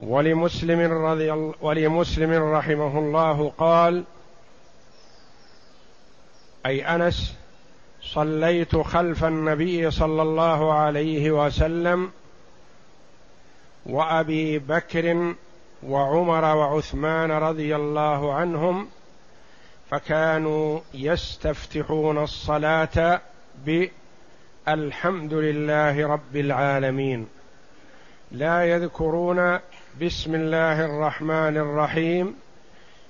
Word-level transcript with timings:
ولمسلم 0.00 0.92
رضي 0.92 1.32
الله 1.32 1.54
ولمسلم 1.60 2.32
رحمه 2.32 2.98
الله 2.98 3.52
قال 3.58 4.04
أي 6.66 6.84
أنس 6.84 7.34
صليت 8.02 8.76
خلف 8.76 9.24
النبي 9.24 9.90
صلى 9.90 10.22
الله 10.22 10.72
عليه 10.72 11.30
وسلم 11.30 12.10
وأبي 13.86 14.58
بكر 14.58 15.34
وعمر 15.82 16.44
وعثمان 16.44 17.30
رضي 17.30 17.76
الله 17.76 18.34
عنهم 18.34 18.88
فكانوا 19.90 20.80
يستفتحون 20.94 22.18
الصلاة 22.18 23.20
بالحمد 23.66 25.34
لله 25.34 26.06
رب 26.06 26.36
العالمين. 26.36 27.26
لا 28.32 28.64
يذكرون 28.64 29.58
بسم 29.98 30.34
الله 30.34 30.84
الرحمن 30.84 31.56
الرحيم. 31.56 32.36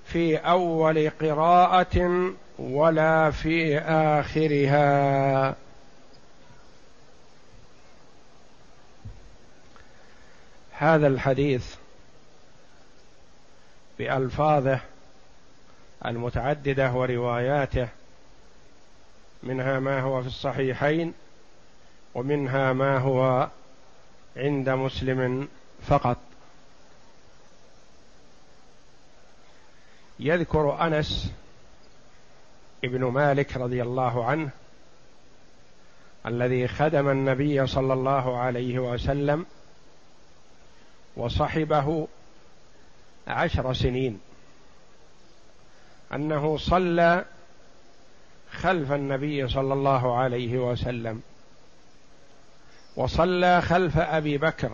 في 0.04 0.36
أول 0.36 1.10
قراءة 1.10 2.32
ولا 2.58 3.30
في 3.30 3.78
آخرها. 3.78 5.56
هذا 10.72 11.06
الحديث 11.06 11.74
بألفاظه 13.98 14.80
المتعددة 16.06 16.92
ورواياته. 16.92 17.88
منها 19.42 19.80
ما 19.80 20.00
هو 20.00 20.22
في 20.22 20.28
الصحيحين 20.28 21.14
ومنها 22.14 22.72
ما 22.72 22.98
هو 22.98 23.48
عند 24.36 24.68
مسلم 24.68 25.48
فقط. 25.86 26.29
يذكر 30.22 30.86
أنس 30.86 31.32
ابن 32.84 33.04
مالك 33.04 33.56
رضي 33.56 33.82
الله 33.82 34.24
عنه 34.24 34.50
الذي 36.26 36.68
خدم 36.68 37.08
النبي 37.08 37.66
صلى 37.66 37.92
الله 37.92 38.38
عليه 38.38 38.78
وسلم 38.78 39.46
وصحبه 41.16 42.08
عشر 43.28 43.72
سنين. 43.72 44.20
أنه 46.12 46.56
صلى 46.56 47.24
خلف 48.52 48.92
النبي 48.92 49.48
صلى 49.48 49.72
الله 49.72 50.18
عليه 50.18 50.58
وسلم 50.58 51.22
وصلى 52.96 53.62
خلف 53.62 53.98
أبي 53.98 54.38
بكر 54.38 54.72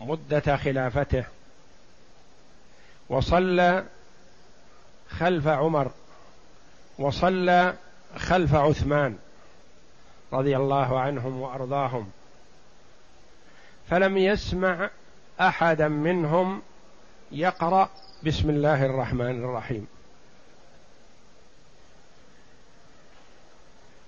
مدة 0.00 0.56
خلافته. 0.56 1.24
وصلى 3.10 3.84
خلف 5.08 5.46
عمر 5.46 5.90
وصلى 6.98 7.74
خلف 8.16 8.54
عثمان 8.54 9.18
رضي 10.32 10.56
الله 10.56 11.00
عنهم 11.00 11.40
وأرضاهم. 11.40 12.10
فلم 13.90 14.18
يسمع 14.18 14.90
أحدا 15.40 15.88
منهم 15.88 16.62
يقرأ 17.32 17.88
بسم 18.26 18.50
الله 18.50 18.86
الرحمن 18.86 19.44
الرحيم. 19.44 19.86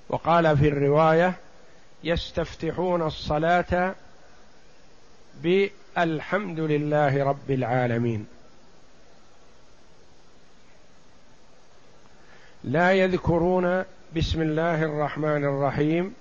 وقال 0.09 0.59
في 0.59 0.69
الرواية 0.69 1.35
يستفتحون 2.05 3.03
الصلاة 3.03 3.95
بألحمد 5.43 6.61
لله 6.61 7.25
رب 7.25 7.51
العالمين. 7.51 8.27
لا 12.65 12.93
يذكرون 12.93 13.85
بسم 14.17 14.43
الله 14.43 14.83
الرحمن 14.83 15.45
الرحيم 15.45 16.15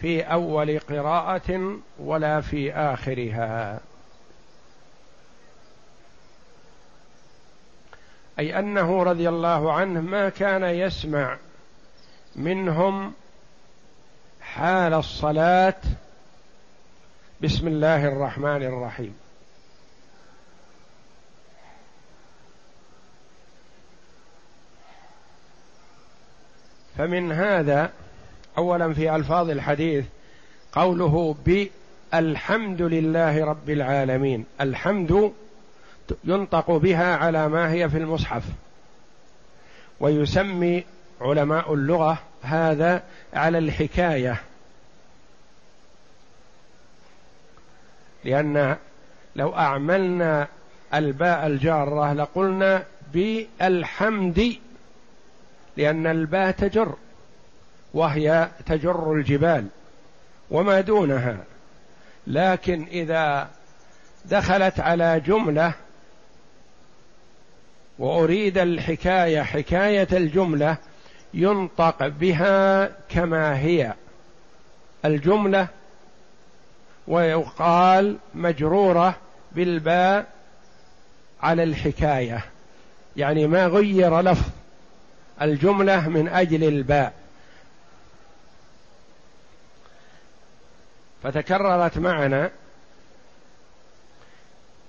في 0.00 0.22
أول 0.22 0.78
قراءة 0.78 1.78
ولا 1.98 2.40
في 2.40 2.72
آخرها. 2.72 3.80
أي 8.38 8.58
أنه 8.58 9.02
رضي 9.02 9.28
الله 9.28 9.72
عنه 9.72 10.00
ما 10.00 10.28
كان 10.28 10.62
يسمع 10.62 11.38
منهم 12.36 13.12
حال 14.40 14.94
الصلاة 14.94 15.80
بسم 17.40 17.68
الله 17.68 18.08
الرحمن 18.08 18.62
الرحيم. 18.62 19.21
فمن 26.98 27.32
هذا 27.32 27.90
اولا 28.58 28.94
في 28.94 29.16
ألفاظ 29.16 29.50
الحديث 29.50 30.04
قوله 30.72 31.36
بالحمد 31.46 32.82
لله 32.82 33.44
رب 33.44 33.70
العالمين. 33.70 34.44
الحمد 34.60 35.32
ينطق 36.24 36.70
بها 36.70 37.16
على 37.16 37.48
ما 37.48 37.72
هي 37.72 37.88
في 37.88 37.98
المصحف. 37.98 38.44
ويسمي 40.00 40.84
علماء 41.20 41.74
اللغة 41.74 42.18
هذا 42.42 43.02
على 43.34 43.58
الحكاية. 43.58 44.40
لأن 48.24 48.76
لو 49.36 49.54
أعملنا 49.56 50.48
الباء 50.94 51.46
الجارة 51.46 52.12
لقلنا 52.12 52.84
بالحمد 53.12 54.56
لأن 55.76 56.06
الباء 56.06 56.50
تجر 56.50 56.94
وهي 57.94 58.48
تجر 58.66 59.12
الجبال 59.12 59.66
وما 60.50 60.80
دونها. 60.80 61.36
لكن 62.26 62.86
إذا 62.90 63.48
دخلت 64.24 64.80
على 64.80 65.20
جملة 65.20 65.72
وأريد 67.98 68.58
الحكاية 68.58 69.42
حكاية 69.42 70.08
الجملة 70.12 70.76
ينطق 71.34 72.06
بها 72.06 72.90
كما 73.08 73.58
هي. 73.58 73.94
الجملة 75.04 75.68
ويقال 77.08 78.16
مجرورة 78.34 79.14
بالباء 79.52 80.26
على 81.42 81.62
الحكاية 81.62 82.44
يعني 83.16 83.46
ما 83.46 83.66
غير 83.66 84.20
لفظ. 84.20 84.61
الجملة 85.42 86.08
من 86.08 86.28
أجل 86.28 86.64
الباء. 86.64 87.12
فتكررت 91.22 91.98
معنا 91.98 92.50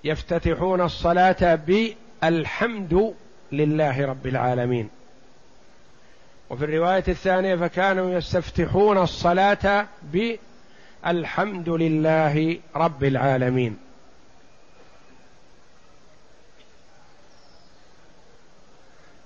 يفتتحون 0.03 0.81
الصلاة 0.81 1.55
بالحمد 1.55 3.13
لله 3.51 4.05
رب 4.05 4.27
العالمين. 4.27 4.89
وفي 6.49 6.65
الرواية 6.65 7.03
الثانية 7.07 7.55
فكانوا 7.55 8.13
يستفتحون 8.13 8.97
الصلاة 8.97 9.87
بالحمد 10.03 11.69
لله 11.69 12.59
رب 12.75 13.03
العالمين. 13.03 13.77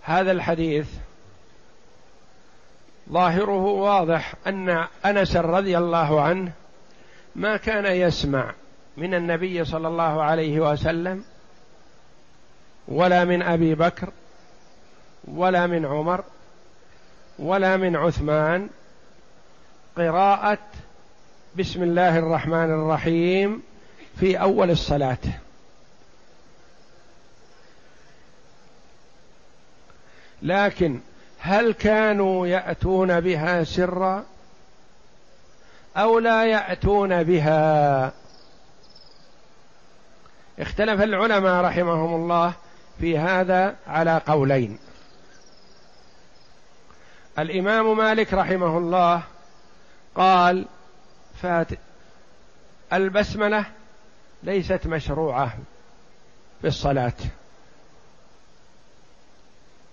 هذا 0.01 0.31
الحديث 0.31 0.87
ظاهره 3.11 3.63
واضح 3.63 4.33
أن 4.47 4.85
أنس 5.05 5.35
رضي 5.35 5.77
الله 5.77 6.21
عنه 6.21 6.51
ما 7.35 7.57
كان 7.57 7.85
يسمع 7.85 8.53
من 8.97 9.13
النبي 9.13 9.65
صلى 9.65 9.87
الله 9.87 10.23
عليه 10.23 10.59
وسلم 10.59 11.23
ولا 12.87 13.25
من 13.25 13.41
أبي 13.41 13.75
بكر 13.75 14.09
ولا 15.27 15.67
من 15.67 15.85
عمر 15.85 16.23
ولا 17.39 17.77
من 17.77 17.95
عثمان 17.95 18.69
قراءة 19.97 20.59
بسم 21.57 21.83
الله 21.83 22.19
الرحمن 22.19 22.71
الرحيم 22.71 23.63
في 24.19 24.41
أول 24.41 24.71
الصلاة. 24.71 25.17
لكن 30.41 30.99
هل 31.47 31.73
كانوا 31.73 32.47
يأتون 32.47 33.19
بها 33.21 33.63
سرا 33.63 34.25
أو 35.97 36.19
لا 36.19 36.45
يأتون 36.45 37.23
بها؟ 37.23 38.11
اختلف 40.59 41.01
العلماء 41.01 41.63
رحمهم 41.63 42.15
الله 42.15 42.53
في 42.99 43.17
هذا 43.17 43.75
على 43.87 44.21
قولين. 44.27 44.79
الإمام 47.39 47.97
مالك 47.97 48.33
رحمه 48.33 48.77
الله 48.77 49.23
قال 50.15 50.65
فات 51.41 51.67
البسملة 52.93 53.65
ليست 54.43 54.87
مشروعة 54.87 55.57
في 56.61 56.67
الصلاة. 56.67 57.13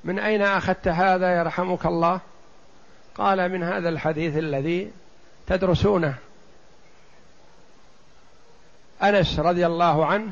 من 0.04 0.18
أين 0.18 0.42
أخذت 0.42 0.88
هذا 0.88 1.38
يرحمك 1.38 1.86
الله؟ 1.86 2.20
قال 3.14 3.52
من 3.52 3.62
هذا 3.62 3.88
الحديث 3.88 4.36
الذي 4.36 4.90
تدرسونه. 5.46 6.14
أنس 9.02 9.38
رضي 9.38 9.66
الله 9.66 10.06
عنه 10.06 10.30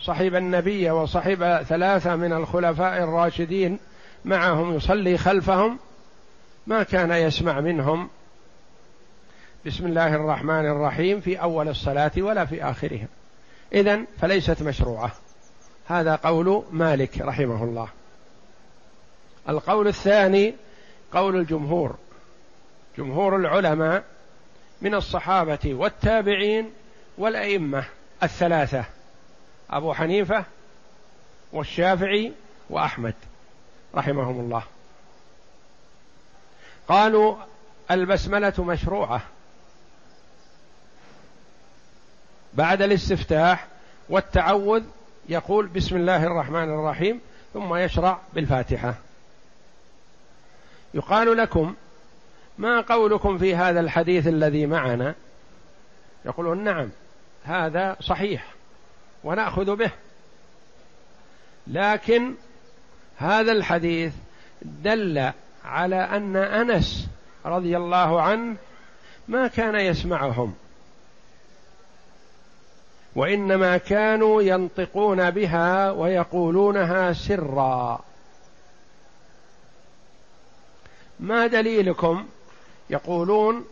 صحب 0.00 0.34
النبي 0.34 0.90
وصحب 0.90 1.62
ثلاثة 1.62 2.16
من 2.16 2.32
الخلفاء 2.32 3.02
الراشدين 3.02 3.78
معهم 4.24 4.74
يصلي 4.74 5.18
خلفهم 5.18 5.78
ما 6.66 6.82
كان 6.82 7.10
يسمع 7.10 7.60
منهم 7.60 8.08
بسم 9.66 9.86
الله 9.86 10.14
الرحمن 10.14 10.66
الرحيم 10.66 11.20
في 11.20 11.42
أول 11.42 11.68
الصلاة 11.68 12.12
ولا 12.16 12.44
في 12.44 12.64
آخرها 12.64 13.06
إذن 13.72 14.06
فليست 14.20 14.62
مشروعة. 14.62 15.12
هذا 15.90 16.16
قول 16.16 16.64
مالك 16.70 17.20
رحمه 17.20 17.64
الله. 17.64 17.88
القول 19.48 19.88
الثاني 19.88 20.54
قول 21.12 21.36
الجمهور. 21.36 21.96
جمهور 22.98 23.36
العلماء 23.36 24.04
من 24.82 24.94
الصحابة 24.94 25.74
والتابعين 25.74 26.72
والأئمة 27.18 27.84
الثلاثة 28.22 28.84
أبو 29.70 29.94
حنيفة 29.94 30.44
والشافعي 31.52 32.32
وأحمد 32.70 33.14
رحمهم 33.94 34.40
الله. 34.40 34.62
قالوا 36.88 37.36
البسملة 37.90 38.54
مشروعة. 38.58 39.22
بعد 42.54 42.82
الاستفتاح 42.82 43.66
والتعوذ 44.08 44.82
يقول 45.30 45.66
بسم 45.66 45.96
الله 45.96 46.24
الرحمن 46.26 46.70
الرحيم 46.70 47.20
ثم 47.54 47.74
يشرع 47.74 48.18
بالفاتحة. 48.34 48.94
يقال 50.94 51.36
لكم 51.36 51.74
ما 52.58 52.80
قولكم 52.80 53.38
في 53.38 53.56
هذا 53.56 53.80
الحديث 53.80 54.26
الذي 54.26 54.66
معنا؟ 54.66 55.14
يقولون 56.24 56.64
نعم 56.64 56.90
هذا 57.44 57.96
صحيح 58.00 58.46
ونأخذ 59.24 59.76
به. 59.76 59.90
لكن 61.66 62.34
هذا 63.16 63.52
الحديث 63.52 64.12
دل 64.62 65.32
على 65.64 65.96
أن 65.96 66.36
أنس 66.36 67.08
رضي 67.44 67.76
الله 67.76 68.22
عنه 68.22 68.56
ما 69.28 69.46
كان 69.46 69.74
يسمعهم. 69.74 70.54
وإنما 73.20 73.76
كانوا 73.76 74.42
ينطقون 74.42 75.30
بها 75.30 75.90
ويقولونها 75.90 77.12
سرا. 77.12 78.04
ما 81.20 81.46
دليلكم؟ 81.46 82.28
يقولون 82.90 83.64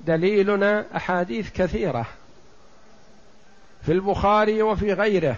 دليلنا 0.00 0.86
أحاديث 0.96 1.50
كثيرة 1.50 2.06
في 3.82 3.92
البخاري 3.92 4.62
وفي 4.62 4.92
غيره. 4.92 5.36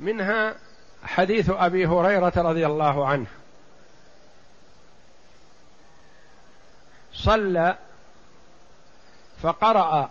منها 0.00 0.54
حديث 1.04 1.50
أبي 1.50 1.86
هريرة 1.86 2.32
رضي 2.36 2.66
الله 2.66 3.06
عنه. 3.06 3.26
صلى 7.14 7.76
فقرأ 9.42 10.10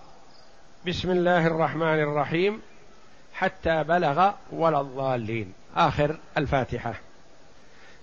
بسم 0.88 1.12
الله 1.12 1.48
الرحمن 1.48 2.00
الرحيم 2.00 2.62
حتى 3.34 3.84
بلغ 3.84 4.32
ولا 4.52 4.82
الضالين. 4.82 5.54
آخر 5.76 6.18
الفاتحة. 6.38 6.94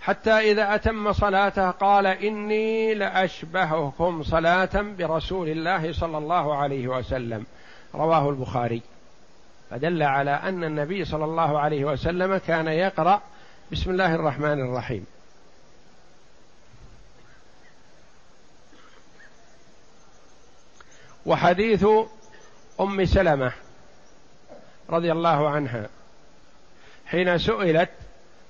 حتى 0.01 0.31
إذا 0.31 0.75
أتم 0.75 1.13
صلاته 1.13 1.71
قال 1.71 2.07
إني 2.07 2.95
لأشبهكم 2.95 4.23
صلاة 4.23 4.69
برسول 4.75 5.49
الله 5.49 5.93
صلى 5.93 6.19
الله 6.19 6.57
عليه 6.57 6.89
وسلم. 6.89 7.47
رواه 7.95 8.31
البخاري. 8.31 8.83
فدل 9.71 10.03
على 10.03 10.31
أن 10.31 10.65
النبي 10.65 11.05
صلى 11.05 11.25
الله 11.25 11.59
عليه 11.59 11.85
وسلم 11.85 12.37
كان 12.37 12.67
يقرأ 12.67 13.21
بسم 13.73 13.91
الله 13.91 14.15
الرحمن 14.15 14.61
الرحيم. 14.61 15.07
وحديث 21.27 21.87
أم 22.81 23.05
سلمة 23.05 23.53
رضي 24.91 25.13
الله 25.13 25.51
عنها 25.51 25.89
حين 27.07 27.39
سئلت 27.39 27.91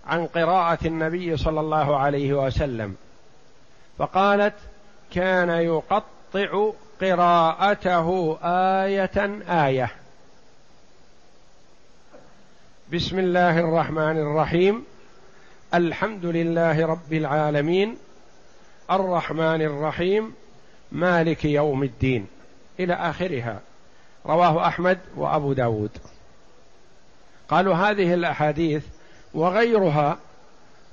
عن 0.06 0.26
قراءة 0.26 0.86
النبي 0.86 1.36
صلى 1.36 1.60
الله 1.60 1.96
عليه 1.98 2.32
وسلم 2.32 2.96
فقالت 3.98 4.54
كان 5.10 5.50
يقطع 5.50 6.72
قراءته 7.00 8.38
آية 8.84 9.40
آية. 9.66 9.90
بسم 12.92 13.18
الله 13.18 13.58
الرحمن 13.58 14.18
الرحيم. 14.18 14.84
الحمد 15.74 16.24
لله 16.24 16.86
رب 16.86 17.12
العالمين. 17.12 17.96
الرحمن 18.90 19.62
الرحيم. 19.62 20.34
مالك 20.92 21.44
يوم 21.44 21.82
الدين. 21.82 22.35
إلى 22.80 22.94
آخرها. 22.94 23.60
رواه 24.26 24.66
أحمد 24.66 24.98
وأبو 25.16 25.52
داود. 25.52 25.90
قالوا 27.48 27.74
هذه 27.74 28.14
الأحاديث 28.14 28.84
وغيرها 29.34 30.18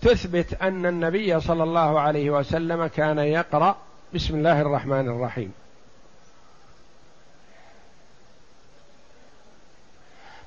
تثبت 0.01 0.53
أن 0.61 0.85
النبي 0.85 1.39
صلى 1.39 1.63
الله 1.63 1.99
عليه 1.99 2.29
وسلم 2.29 2.87
كان 2.87 3.19
يقرأ 3.19 3.75
بسم 4.13 4.35
الله 4.35 4.61
الرحمن 4.61 5.09
الرحيم. 5.09 5.53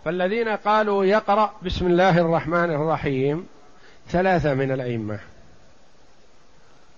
فالذين 0.05 0.49
قالوا 0.49 1.05
يقرأ 1.05 1.53
بسم 1.63 1.87
الله 1.87 2.19
الرحمن 2.19 2.71
الرحيم 2.71 3.49
ثلاثة 4.09 4.55
من 4.55 4.73
الأئمة. 4.73 5.19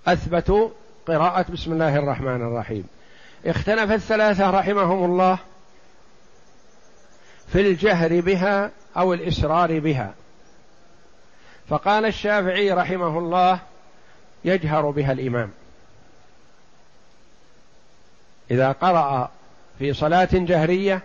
أثبتوا 0.07 0.71
قراءة 1.07 1.53
بسم 1.53 1.73
الله 1.73 1.97
الرحمن 1.97 2.43
الرحيم. 2.43 2.89
اختلف 3.47 3.93
الثلاثة 3.93 4.51
رحمهم 4.51 5.05
الله 5.05 5.39
في 7.53 7.61
الجهر 7.61 8.21
بها 8.21 8.71
أو 8.97 9.15
الإسرار 9.15 9.79
بها. 9.79 10.15
فقال 11.69 12.07
الشافعي 12.07 12.73
رحمه 12.73 13.19
الله 13.19 13.59
يجهر 14.45 14.91
بها 14.91 15.13
الإمام. 15.13 15.51
إذا 18.51 18.73
قرأ 18.73 19.31
في 19.79 19.93
صلاة 19.93 20.29
جهرية 20.33 21.03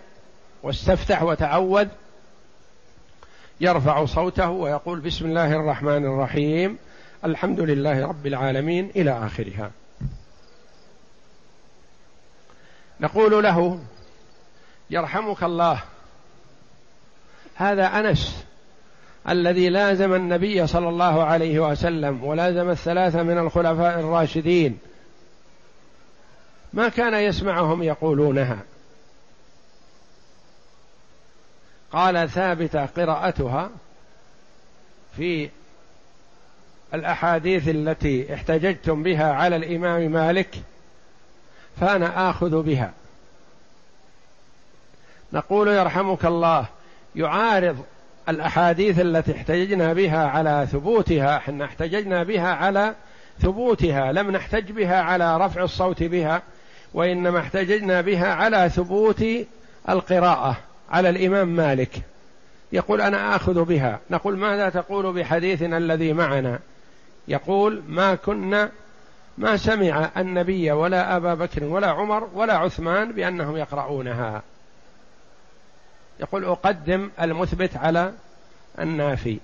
واستفتح 0.62 1.22
وتعوذ 1.22 1.88
يرفع 3.60 4.04
صوته 4.04 4.50
ويقول 4.50 5.00
بسم 5.00 5.26
الله 5.26 5.52
الرحمن 5.52 6.04
الرحيم 6.04 6.78
الحمد 7.24 7.60
لله 7.60 8.06
رب 8.06 8.26
العالمين 8.26 8.90
إلى 8.96 9.26
آخرها. 9.26 9.70
نقول 13.04 13.42
له 13.42 13.80
يرحمك 14.90 15.42
الله 15.42 15.82
هذا 17.54 17.86
أنس 17.86 18.44
الذي 19.28 19.68
لازم 19.68 20.14
النبي 20.14 20.66
صلى 20.66 20.88
الله 20.88 21.24
عليه 21.24 21.58
وسلم 21.58 22.24
ولازم 22.24 22.70
الثلاثة 22.70 23.22
من 23.22 23.38
الخلفاء 23.38 24.00
الراشدين. 24.00 24.78
ما 26.72 26.88
كان 26.88 27.14
يسمعهم 27.14 27.82
يقولونها. 27.82 28.58
قال 31.92 32.30
ثابتة 32.30 32.86
قراءتها 32.86 33.70
في 35.16 35.50
الأحاديث 36.94 37.68
التي 37.68 38.34
احتججتم 38.34 39.02
بها 39.02 39.32
على 39.32 39.56
الإمام 39.56 40.12
مالك 40.12 40.62
فأنا 41.80 42.30
آخذ 42.30 42.62
بها. 42.62 42.92
نقول 45.32 45.68
يرحمك 45.68 46.24
الله 46.24 46.66
يعارض 47.16 47.84
الأحاديث 48.28 49.00
التي 49.00 49.32
احتججنا 49.32 49.92
بها 49.92 50.26
على 50.26 50.66
ثبوتها 50.72 51.36
إحنا 51.36 51.64
احتججنا 51.64 52.22
بها 52.22 52.48
على 52.48 52.94
ثبوتها 53.40 54.12
لم 54.12 54.30
نحتج 54.30 54.72
بها 54.72 55.00
على 55.02 55.36
رفع 55.36 55.62
الصوت 55.62 56.02
بها 56.02 56.42
وإنما 56.94 57.38
احتججنا 57.38 58.00
بها 58.00 58.34
على 58.34 58.70
ثبوت 58.70 59.24
القراءة 59.88 60.56
على 60.90 61.08
الإمام 61.08 61.48
مالك. 61.48 62.02
يقول 62.72 63.00
أنا 63.00 63.36
آخذ 63.36 63.64
بها. 63.64 64.00
نقول 64.10 64.36
ماذا 64.36 64.68
تقول 64.68 65.12
بحديثنا 65.12 65.76
الذي 65.76 66.12
معنا؟ 66.12 66.58
يقول 67.28 67.82
ما 67.88 68.14
كنا 68.14 68.70
ما 69.38 69.56
سمع 69.56 70.10
النبي 70.16 70.72
ولا 70.72 71.16
أبا 71.16 71.34
بكر 71.34 71.64
ولا 71.64 71.90
عمر 71.90 72.28
ولا 72.34 72.54
عثمان 72.54 73.12
بأنهم 73.12 73.56
يقرؤونها. 73.56 74.42
يقول 76.20 76.44
أقدم 76.44 77.10
المثبت 77.20 77.76
على 77.76 78.12
النافي. 78.78 79.38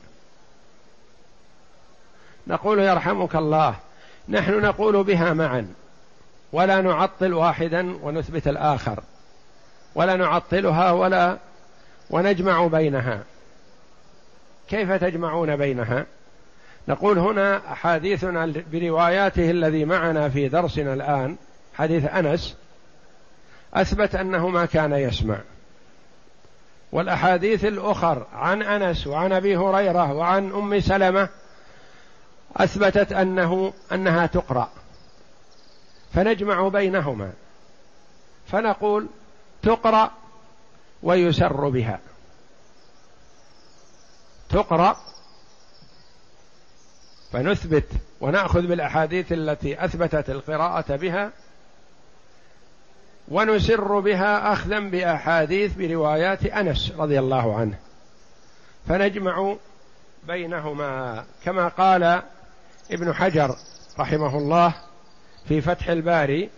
نقول 2.46 2.78
يرحمك 2.78 3.36
الله 3.36 3.74
نحن 4.28 4.60
نقول 4.60 5.04
بها 5.04 5.32
معا. 5.32 5.74
ولا 6.52 6.80
نعطل 6.80 7.34
واحدا 7.34 7.96
ونثبت 8.02 8.48
الآخر. 8.48 9.02
ولا 9.94 10.16
نعطلها 10.16 10.90
ولا 10.90 11.38
ونجمع 12.10 12.66
بينها. 12.66 13.22
كيف 14.68 14.92
تجمعون 14.92 15.56
بينها؟ 15.56 16.06
نقول 16.88 17.18
هنا 17.18 17.62
حديثنا 17.66 18.52
برواياته 18.72 19.50
الذي 19.50 19.84
معنا 19.84 20.28
في 20.28 20.48
درسنا 20.48 20.94
الآن 20.94 21.36
حديث 21.74 22.04
أنس 22.04 22.56
أثبت 23.74 24.14
أنه 24.14 24.48
ما 24.48 24.66
كان 24.66 24.92
يسمع. 24.92 25.40
والأحاديث 26.92 27.64
الأخر 27.64 28.26
عن 28.32 28.62
أنس 28.62 29.06
وعن 29.06 29.32
أبي 29.32 29.56
هريرة 29.56 30.12
وعن 30.12 30.52
أم 30.52 30.80
سلمة 30.80 31.28
أثبتت 32.56 33.12
أنه 33.12 33.72
أنها 33.92 34.26
تقرأ. 34.26 34.70
فنجمع 36.14 36.68
بينهما. 36.68 37.32
فنقول 38.46 39.06
تقرأ 39.62 40.10
ويسر 41.02 41.68
بها. 41.68 42.00
تقرأ 44.48 44.96
فنثبت 47.32 47.84
ونأخذ 48.20 48.66
بالأحاديث 48.66 49.32
التي 49.32 49.84
أثبتت 49.84 50.30
القراءة 50.30 50.96
بها 50.96 51.30
ونسر 53.28 54.00
بها 54.00 54.52
أخذا 54.52 54.80
بأحاديث 54.80 55.74
بروايات 55.74 56.46
أنس 56.46 56.92
رضي 56.98 57.18
الله 57.18 57.56
عنه. 57.56 57.78
فنجمع 58.88 59.56
بينهما 60.26 61.24
كما 61.44 61.68
قال 61.68 62.22
ابن 62.90 63.14
حجر 63.14 63.56
رحمه 63.98 64.38
الله 64.38 64.74
في 65.48 65.60
فتح 65.60 65.88
الباري 65.88 66.50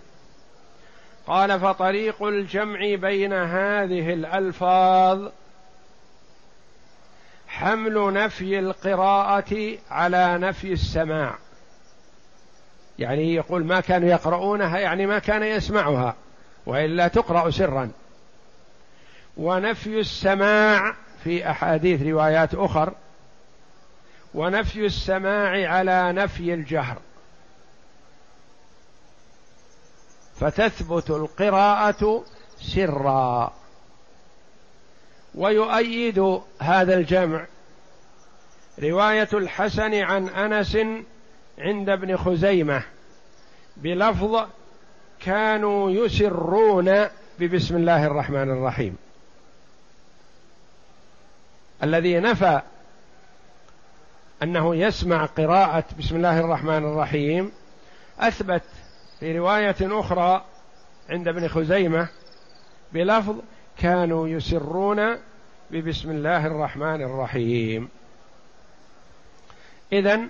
قال 1.26 1.60
فطريق 1.60 2.22
الجمع 2.22 2.94
بين 2.94 3.32
هذه 3.32 4.12
الألفاظ 4.12 5.28
حمل 7.52 8.12
نفي 8.12 8.58
القراءة 8.58 9.78
على 9.90 10.38
نفي 10.38 10.72
السماع. 10.72 11.38
يعني 12.98 13.34
يقول 13.34 13.64
ما 13.64 13.80
كانوا 13.80 14.08
يقرؤونها 14.08 14.78
يعني 14.78 15.06
ما 15.06 15.18
كان 15.18 15.42
يسمعها 15.42 16.14
وإلا 16.66 17.08
تقرأ 17.08 17.50
سرا. 17.50 17.90
ونفي 19.36 20.00
السماع 20.00 20.94
في 21.24 21.50
أحاديث 21.50 22.02
روايات 22.02 22.54
أخر 22.54 22.92
ونفي 24.34 24.86
السماع 24.86 25.72
على 25.72 26.12
نفي 26.12 26.54
الجهر. 26.54 26.98
فتثبت 30.36 31.10
القراءة 31.10 32.24
سرا. 32.60 33.52
ويؤيد 35.34 36.40
هذا 36.58 36.94
الجمع. 36.94 37.46
رواية 38.82 39.28
الحسن 39.32 39.94
عن 39.94 40.28
أنس 40.28 40.78
عند 41.58 41.88
ابن 41.88 42.16
خزيمة 42.16 42.82
بلفظ 43.76 44.46
كانوا 45.20 45.90
يسرون 45.90 47.06
ببسم 47.38 47.76
الله 47.76 48.06
الرحمن 48.06 48.50
الرحيم. 48.50 48.96
الذي 51.82 52.20
نفى 52.20 52.60
أنه 54.42 54.76
يسمع 54.76 55.26
قراءة 55.26 55.84
بسم 55.98 56.16
الله 56.16 56.40
الرحمن 56.40 56.84
الرحيم 56.84 57.52
أثبت 58.18 58.62
في 59.20 59.38
رواية 59.38 59.76
أخرى 59.80 60.44
عند 61.10 61.28
ابن 61.28 61.48
خزيمة 61.48 62.08
بلفظ 62.92 63.36
كانوا 63.78 64.28
يسرون 64.28 65.18
ببسم 65.70 66.10
الله 66.10 66.46
الرحمن 66.46 67.02
الرحيم. 67.02 67.88
اذا 69.92 70.20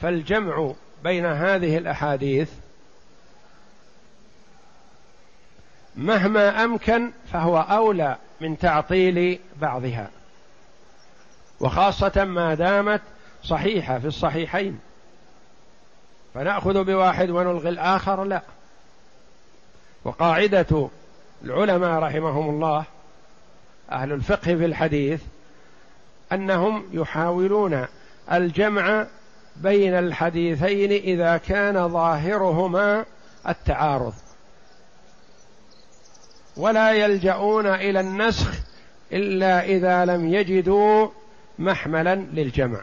فالجمع 0.00 0.72
بين 1.04 1.26
هذه 1.26 1.78
الأحاديث 1.78 2.50
مهما 5.96 6.64
أمكن 6.64 7.12
فهو 7.32 7.58
أولى 7.58 8.16
من 8.40 8.58
تعطيل 8.58 9.40
بعضها 9.60 10.10
وخاصة 11.60 12.24
ما 12.24 12.54
دامت 12.54 13.00
صحيحة 13.44 13.98
في 13.98 14.06
الصحيحين. 14.06 14.80
فنأخذ 16.34 16.84
بواحد 16.84 17.30
ونلغي 17.30 17.68
الآخر 17.68 18.24
لا. 18.24 18.42
وقاعدة 20.04 20.88
العلماء 21.44 21.98
رحمهم 22.02 22.50
الله 22.50 22.84
أهل 23.92 24.12
الفقه 24.12 24.56
في 24.56 24.64
الحديث 24.64 25.22
أنهم 26.32 26.84
يحاولون 26.92 27.86
الجمع 28.32 29.06
بين 29.56 29.94
الحديثين 29.94 30.92
إذا 30.92 31.36
كان 31.36 31.88
ظاهرهما 31.88 33.04
التعارض. 33.48 34.14
ولا 36.56 36.92
يلجؤون 36.92 37.66
إلى 37.66 38.00
النسخ 38.00 38.54
إلا 39.12 39.64
إذا 39.64 40.04
لم 40.04 40.34
يجدوا 40.34 41.08
محملا 41.58 42.14
للجمع. 42.14 42.80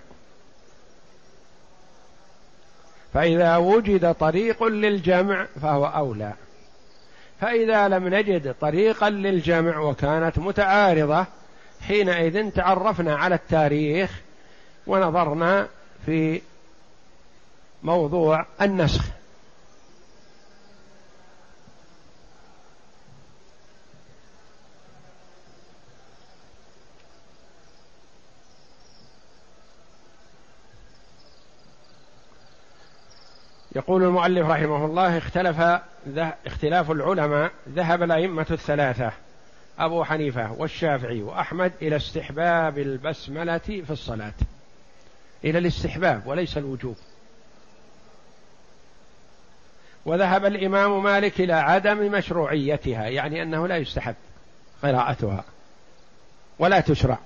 فإذا 3.13 3.57
وجد 3.57 4.13
طريق 4.13 4.63
للجمع 4.63 5.47
فهو 5.61 5.85
أولى. 5.85 6.33
فإذا 7.41 7.87
لم 7.87 8.07
نجد 8.07 8.55
طريقا 8.61 9.09
للجمع 9.09 9.79
وكانت 9.79 10.39
متعارضة 10.39 11.25
حينئذ 11.87 12.49
تعرفنا 12.49 13.15
على 13.15 13.35
التاريخ 13.35 14.21
ونظرنا 14.87 15.67
في 16.05 16.41
موضوع 17.83 18.45
النسخ. 18.61 19.05
يقول 33.75 34.03
المؤلف 34.03 34.47
رحمه 34.47 34.85
الله 34.85 35.17
اختلف 35.17 35.81
اختلاف 36.45 36.91
العلماء 36.91 37.51
ذهب 37.69 38.03
الأئمة 38.03 38.45
الثلاثة 38.51 39.11
أبو 39.79 40.03
حنيفة 40.03 40.51
والشافعي 40.51 41.21
وأحمد 41.21 41.71
إلى 41.81 41.95
استحباب 41.95 42.77
البسملة 42.77 43.57
في 43.57 43.89
الصلاة. 43.89 44.33
إلى 45.43 45.57
الاستحباب 45.57 46.27
وليس 46.27 46.57
الوجوب. 46.57 46.97
وذهب 50.05 50.45
الإمام 50.45 51.03
مالك 51.03 51.41
إلى 51.41 51.53
عدم 51.53 52.11
مشروعيتها 52.11 53.07
يعني 53.07 53.43
أنه 53.43 53.67
لا 53.67 53.77
يستحب 53.77 54.15
قراءتها 54.83 55.43
ولا 56.59 56.79
تشرع. 56.79 57.17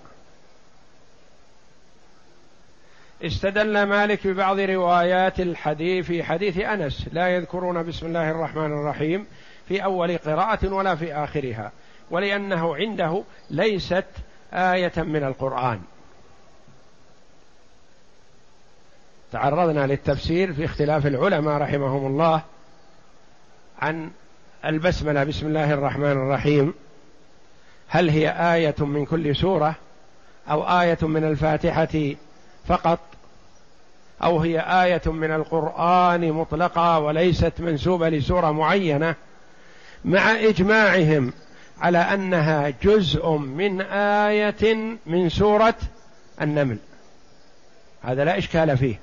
استدل 3.24 3.84
مالك 3.84 4.28
ببعض 4.28 4.60
روايات 4.60 5.40
الحديث 5.40 6.06
في 6.06 6.24
حديث 6.24 6.58
أنس 6.58 7.08
لا 7.12 7.28
يذكرون 7.28 7.84
بسم 7.84 8.06
الله 8.06 8.32
الرحمن 8.32 8.66
الرحيم 8.66 9.26
في 9.68 9.84
أول 9.84 10.18
قراءة 10.18 10.74
ولا 10.74 10.96
في 10.96 11.14
آخرها 11.14 11.72
ولأنه 12.12 12.76
عنده 12.76 13.24
ليست 13.50 14.06
آية 14.54 14.92
من 14.98 15.24
القرآن. 15.24 15.82
تعرضنا 19.32 19.88
للتفسير 19.88 20.54
في 20.54 20.66
اختلاف 20.66 21.06
العلماء 21.08 21.62
رحمهم 21.62 22.08
الله 22.08 22.42
عن 23.80 24.12
البسملة 24.66 25.24
بسم 25.24 25.48
الله 25.48 25.74
الرحمن 25.74 26.12
الرحيم 26.12 26.74
هل 27.88 28.10
هي 28.10 28.54
آية 28.54 28.76
من 28.80 29.06
كل 29.06 29.36
سورة 29.36 29.76
أو 30.50 30.64
آية 30.82 30.98
من 31.02 31.24
الفاتحة 31.24 32.16
فقط؟ 32.66 33.00
أو 34.24 34.40
هي 34.40 34.60
آية 34.60 35.02
من 35.06 35.32
القرآن 35.32 36.32
مطلقة 36.32 37.00
وليست 37.00 37.54
منسوبة 37.60 38.10
لسورة 38.10 38.52
معينة 38.52 39.16
مع 40.06 40.32
إجماعهم 40.32 41.34
على 41.82 41.98
أنها 41.98 42.70
جزء 42.84 43.30
من 43.30 43.82
آية 43.82 44.98
من 45.06 45.30
سورة 45.30 45.76
النمل. 46.42 46.78
هذا 48.02 48.26
لا 48.26 48.38
إشكال 48.38 48.78
فيه. 48.78 49.00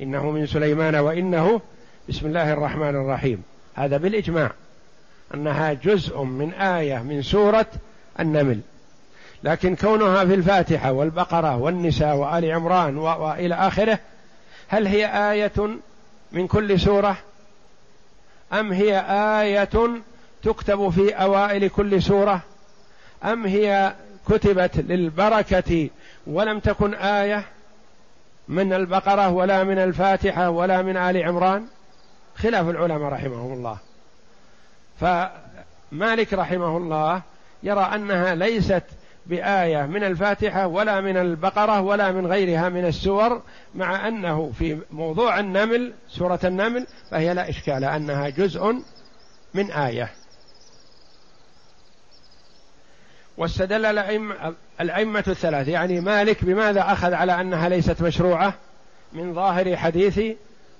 إنه 0.00 0.30
من 0.30 0.46
سليمان 0.46 0.96
وإنه 0.96 1.60
بسم 2.08 2.26
الله 2.26 2.52
الرحمن 2.52 2.88
الرحيم. 2.88 3.42
هذا 3.74 3.96
بالإجماع 3.96 4.50
أنها 5.34 5.72
جزء 5.72 6.22
من 6.22 6.52
آية 6.52 6.98
من 6.98 7.22
سورة 7.22 7.66
النمل. 8.20 8.60
لكن 9.44 9.76
كونها 9.76 10.24
في 10.24 10.34
الفاتحة 10.34 10.92
والبقرة 10.92 11.56
والنساء 11.56 12.16
وآل 12.16 12.52
عمران 12.52 12.98
وإلى 12.98 13.54
آخره 13.54 13.98
هل 14.68 14.86
هي 14.86 15.32
آية 15.32 15.78
من 16.32 16.46
كل 16.46 16.80
سورة؟ 16.80 17.16
أم 18.52 18.72
هي 18.72 19.00
آية 19.40 19.68
تكتب 20.42 20.88
في 20.88 21.12
أوائل 21.14 21.68
كل 21.68 22.02
سورة؟ 22.02 22.40
أم 23.24 23.46
هي 23.46 23.94
كتبت 24.28 24.76
للبركة 24.76 25.90
ولم 26.26 26.58
تكن 26.58 26.94
آية 26.94 27.44
من 28.48 28.72
البقرة 28.72 29.28
ولا 29.28 29.64
من 29.64 29.78
الفاتحة 29.78 30.50
ولا 30.50 30.82
من 30.82 30.96
آل 30.96 31.24
عمران؟ 31.24 31.66
خلاف 32.36 32.68
العلماء 32.68 33.12
رحمهم 33.12 33.52
الله. 33.52 33.78
فمالك 35.00 36.32
رحمه 36.32 36.76
الله 36.76 37.22
يرى 37.62 37.80
أنها 37.80 38.34
ليست 38.34 38.82
بآية 39.26 39.86
من 39.86 40.04
الفاتحة 40.04 40.66
ولا 40.66 41.00
من 41.00 41.16
البقرة 41.16 41.80
ولا 41.80 42.12
من 42.12 42.26
غيرها 42.26 42.68
من 42.68 42.84
السور 42.84 43.42
مع 43.74 44.08
أنه 44.08 44.52
في 44.58 44.78
موضوع 44.90 45.40
النمل 45.40 45.92
سورة 46.08 46.40
النمل 46.44 46.86
فهي 47.10 47.34
لا 47.34 47.50
إشكال 47.50 47.84
أنها 47.84 48.28
جزء 48.28 48.74
من 49.54 49.70
آية. 49.70 50.10
واستدل 53.36 53.86
الأئمة, 54.80 55.24
الثلاث 55.28 55.68
يعني 55.68 56.00
مالك 56.00 56.44
بماذا 56.44 56.92
أخذ 56.92 57.14
على 57.14 57.40
أنها 57.40 57.68
ليست 57.68 58.02
مشروعة؟ 58.02 58.54
من 59.12 59.34
ظاهر 59.34 59.76
حديث 59.76 60.20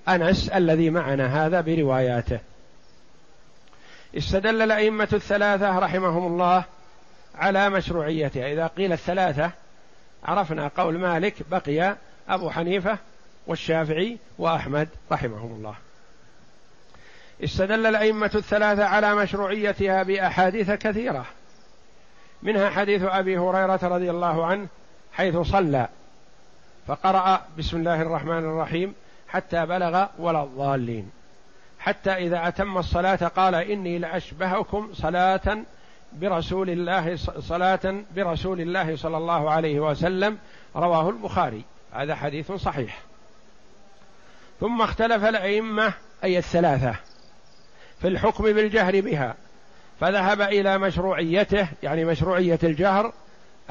أنس 0.09 0.49
الذي 0.49 0.89
معنا 0.89 1.45
هذا 1.45 1.61
برواياته. 1.61 2.39
استدل 4.17 4.61
الأئمة 4.61 5.07
الثلاثة 5.13 5.79
رحمهم 5.79 6.27
الله 6.27 6.63
على 7.37 7.69
مشروعيتها. 7.69 8.51
إذا 8.53 8.67
قيل 8.67 8.93
الثلاثة 8.93 9.51
عرفنا 10.23 10.71
قول 10.77 10.97
مالك 10.97 11.35
بقي 11.51 11.95
أبو 12.29 12.49
حنيفة 12.49 12.97
والشافعي 13.47 14.17
وأحمد 14.37 14.89
رحمهم 15.11 15.51
الله. 15.51 15.75
استدل 17.43 17.85
الأئمة 17.85 18.31
الثلاثة 18.35 18.85
على 18.85 19.15
مشروعيتها 19.15 20.03
بأحاديث 20.03 20.71
كثيرة. 20.71 21.25
منها 22.43 22.69
حديث 22.69 23.03
أبي 23.03 23.37
هريرة 23.37 23.79
رضي 23.83 24.09
الله 24.09 24.45
عنه 24.45 24.67
حيث 25.13 25.37
صلى 25.37 25.87
فقرأ 26.87 27.41
بسم 27.57 27.77
الله 27.77 28.01
الرحمن 28.01 28.37
الرحيم 28.37 28.93
حتى 29.27 29.65
بلغ 29.65 30.05
ولا 30.19 30.43
الضالين. 30.43 31.11
حتى 31.79 32.11
إذا 32.11 32.47
أتم 32.47 32.77
الصلاة 32.77 33.15
قال 33.15 33.55
إني 33.55 33.99
لأشبهكم 33.99 34.89
صلاة 34.93 35.57
برسول 36.21 36.69
الله 36.69 37.15
صلاة 37.39 38.03
برسول 38.15 38.61
الله 38.61 38.95
صلى 38.95 39.17
الله 39.17 39.51
عليه 39.51 39.79
وسلم 39.79 40.37
رواه 40.75 41.09
البخاري. 41.09 41.63
هذا 41.93 42.15
حديث 42.15 42.51
صحيح. 42.51 42.99
ثم 44.59 44.81
اختلف 44.81 45.23
الأئمة 45.23 45.93
أي 46.23 46.37
الثلاثة 46.37 46.95
في 48.01 48.07
الحكم 48.07 48.43
بالجهر 48.43 49.01
بها. 49.01 49.35
فذهب 49.99 50.41
إلى 50.41 50.77
مشروعيته 50.77 51.67
يعني 51.83 52.05
مشروعية 52.05 52.59
الجهر 52.63 53.13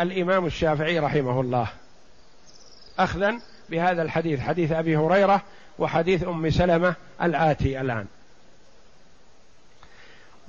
الإمام 0.01 0.47
الشافعي 0.47 0.99
رحمه 0.99 1.41
الله. 1.41 1.69
أخذا 2.99 3.35
بهذا 3.71 4.03
الحديث 4.03 4.41
حديث 4.41 4.73
أبي 4.73 4.97
هريرة 4.97 5.43
وحديث 5.79 6.25
أم 6.25 6.51
سلمة 6.51 6.95
الآتي 7.23 7.81
الآن. 7.81 8.07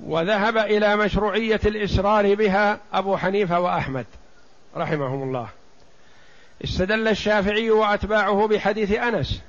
وذهب 0.00 0.56
إلى 0.56 0.96
مشروعية 0.96 1.60
الإسرار 1.66 2.34
بها 2.34 2.78
أبو 2.92 3.16
حنيفة 3.16 3.60
وأحمد 3.60 4.06
رحمهم 4.76 5.22
الله. 5.22 5.48
استدل 6.64 7.08
الشافعي 7.08 7.70
وأتباعه 7.70 8.46
بحديث 8.46 8.92
أنس 8.92 9.42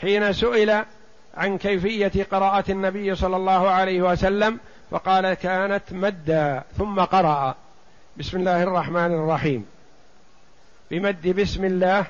حين 0.00 0.32
سئل 0.32 0.84
عن 1.36 1.58
كيفية 1.58 2.26
قراءة 2.30 2.72
النبي 2.72 3.14
صلى 3.14 3.36
الله 3.36 3.70
عليه 3.70 4.02
وسلم 4.02 4.58
فقال 4.90 5.34
كانت 5.34 5.82
مدا 5.92 6.62
ثم 6.78 7.00
قرأ. 7.00 7.54
بسم 8.16 8.38
الله 8.38 8.62
الرحمن 8.62 9.14
الرحيم. 9.14 9.66
بمد 10.90 11.28
بسم 11.28 11.64
الله 11.64 12.06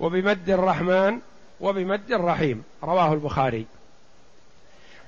وبمد 0.00 0.50
الرحمن 0.50 1.18
وبمد 1.60 2.12
الرحيم 2.12 2.64
رواه 2.84 3.12
البخاري. 3.12 3.66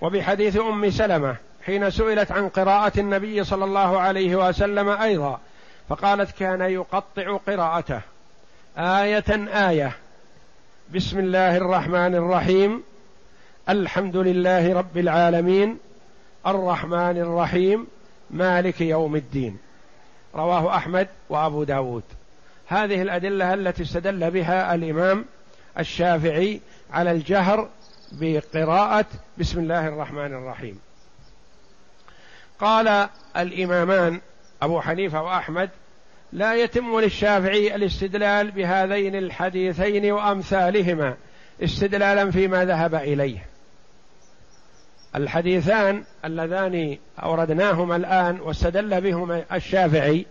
وبحديث 0.01 0.57
أم 0.57 0.91
سلمة 0.91 1.37
حين 1.67 1.91
سئلت 1.91 2.33
عن 2.33 2.49
قراءة 2.49 3.01
النبي 3.01 3.45
صلى 3.45 3.65
الله 3.65 4.01
عليه 4.01 4.49
وسلم 4.49 4.89
أيضا 4.89 5.41
فقالت 5.89 6.39
كان 6.39 6.61
يقطع 6.61 7.37
قراءته. 7.37 8.01
آية 8.79 9.49
آية. 9.69 9.97
بسم 10.95 11.19
الله 11.19 11.57
الرحمن 11.57 12.15
الرحيم. 12.15 12.83
الحمد 13.69 14.17
لله 14.17 14.75
رب 14.75 14.99
العالمين. 14.99 15.79
الرحمن 16.47 17.19
الرحيم. 17.19 17.87
مالك 18.31 18.81
يوم 18.81 19.17
الدين. 19.17 19.59
رواه 20.35 20.77
أحمد 20.77 21.09
وأبو 21.29 21.65
داود. 21.65 22.03
هذه 22.67 23.03
الأدلة 23.03 23.55
التي 23.55 23.83
استدل 23.83 24.31
بها 24.31 24.75
الإمام 24.75 25.25
الشافعي 25.79 26.61
على 26.93 27.11
الجهر 27.11 27.69
بقراءة 28.13 29.07
بسم 29.39 29.59
الله 29.61 29.89
الرحمن 29.89 30.35
الرحيم. 30.35 30.81
قال 32.63 33.09
الإمامان 33.37 34.21
أبو 34.63 34.81
حنيفة 34.81 35.23
وأحمد 35.23 35.71
لا 36.33 36.55
يتم 36.55 37.01
للشافعي 37.01 37.75
الاستدلال 37.75 38.51
بهذين 38.51 39.17
الحديثين 39.17 40.13
وأمثالهما 40.13 41.17
استدلالا 41.63 42.31
فيما 42.31 42.65
ذهب 42.65 42.95
إليه. 42.95 43.47
الحديثان 45.17 46.05
اللذان 46.25 46.99
أوردناهما 47.23 47.97
الآن 47.97 48.41
واستدل 48.41 49.01
بهما 49.01 49.45
الشافعي 49.53 50.27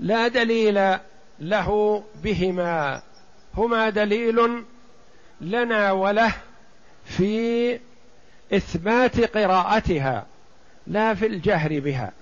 لا 0.00 0.28
دليل 0.28 0.98
له 1.40 2.02
بهما. 2.22 3.02
هما 3.56 3.90
دليل 3.90 4.64
لنا 5.40 5.92
وله 5.92 6.32
في 7.04 7.78
إثبات 8.52 9.36
قراءتها. 9.36 10.26
لا 10.86 11.14
في 11.14 11.26
الجهر 11.26 11.80
بها. 11.80 12.12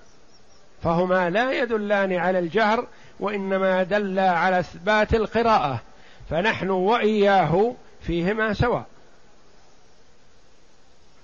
فهما 0.83 1.29
لا 1.29 1.51
يدلان 1.51 2.13
على 2.13 2.39
الجهر 2.39 2.87
وإنما 3.19 3.83
دل 3.83 4.19
على 4.19 4.59
إثبات 4.59 5.13
القراءة. 5.13 5.81
فنحن 6.29 6.69
وإياه 6.69 7.75
فيهما 8.01 8.53
سواء. 8.53 8.85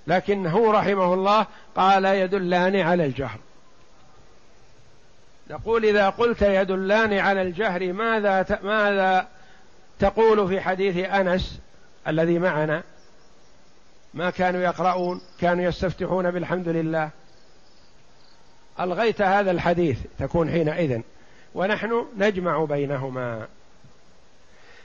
لكنه 0.08 0.71
رحمه 0.71 1.13
الله 1.13 1.45
قال 1.75 2.06
يدلان 2.06 2.75
على 2.75 3.06
الجهر. 3.06 3.39
نقول 5.49 5.86
إذا 5.86 6.10
قلت 6.10 6.41
يدلان 6.41 7.13
على 7.13 7.41
الجهر 7.41 7.93
ماذا 7.93 8.60
ماذا 8.63 9.27
تقول 9.99 10.47
في 10.47 10.62
حديث 10.62 10.97
أنس 11.10 11.60
الذي 12.08 12.39
معنا؟ 12.39 12.84
ما 14.13 14.30
كانوا 14.30 14.62
يقرؤون 14.62 15.21
كانوا 15.41 15.63
يستفتحون 15.63 16.32
بالحمد 16.32 16.67
لله. 16.67 17.10
ألغيت 18.84 19.22
هذا 19.22 19.52
الحديث 19.52 20.00
تكون 20.20 20.50
حينئذ. 20.50 21.02
ونحن 21.56 22.06
نجمع 22.17 22.65
بينهما. 22.65 23.48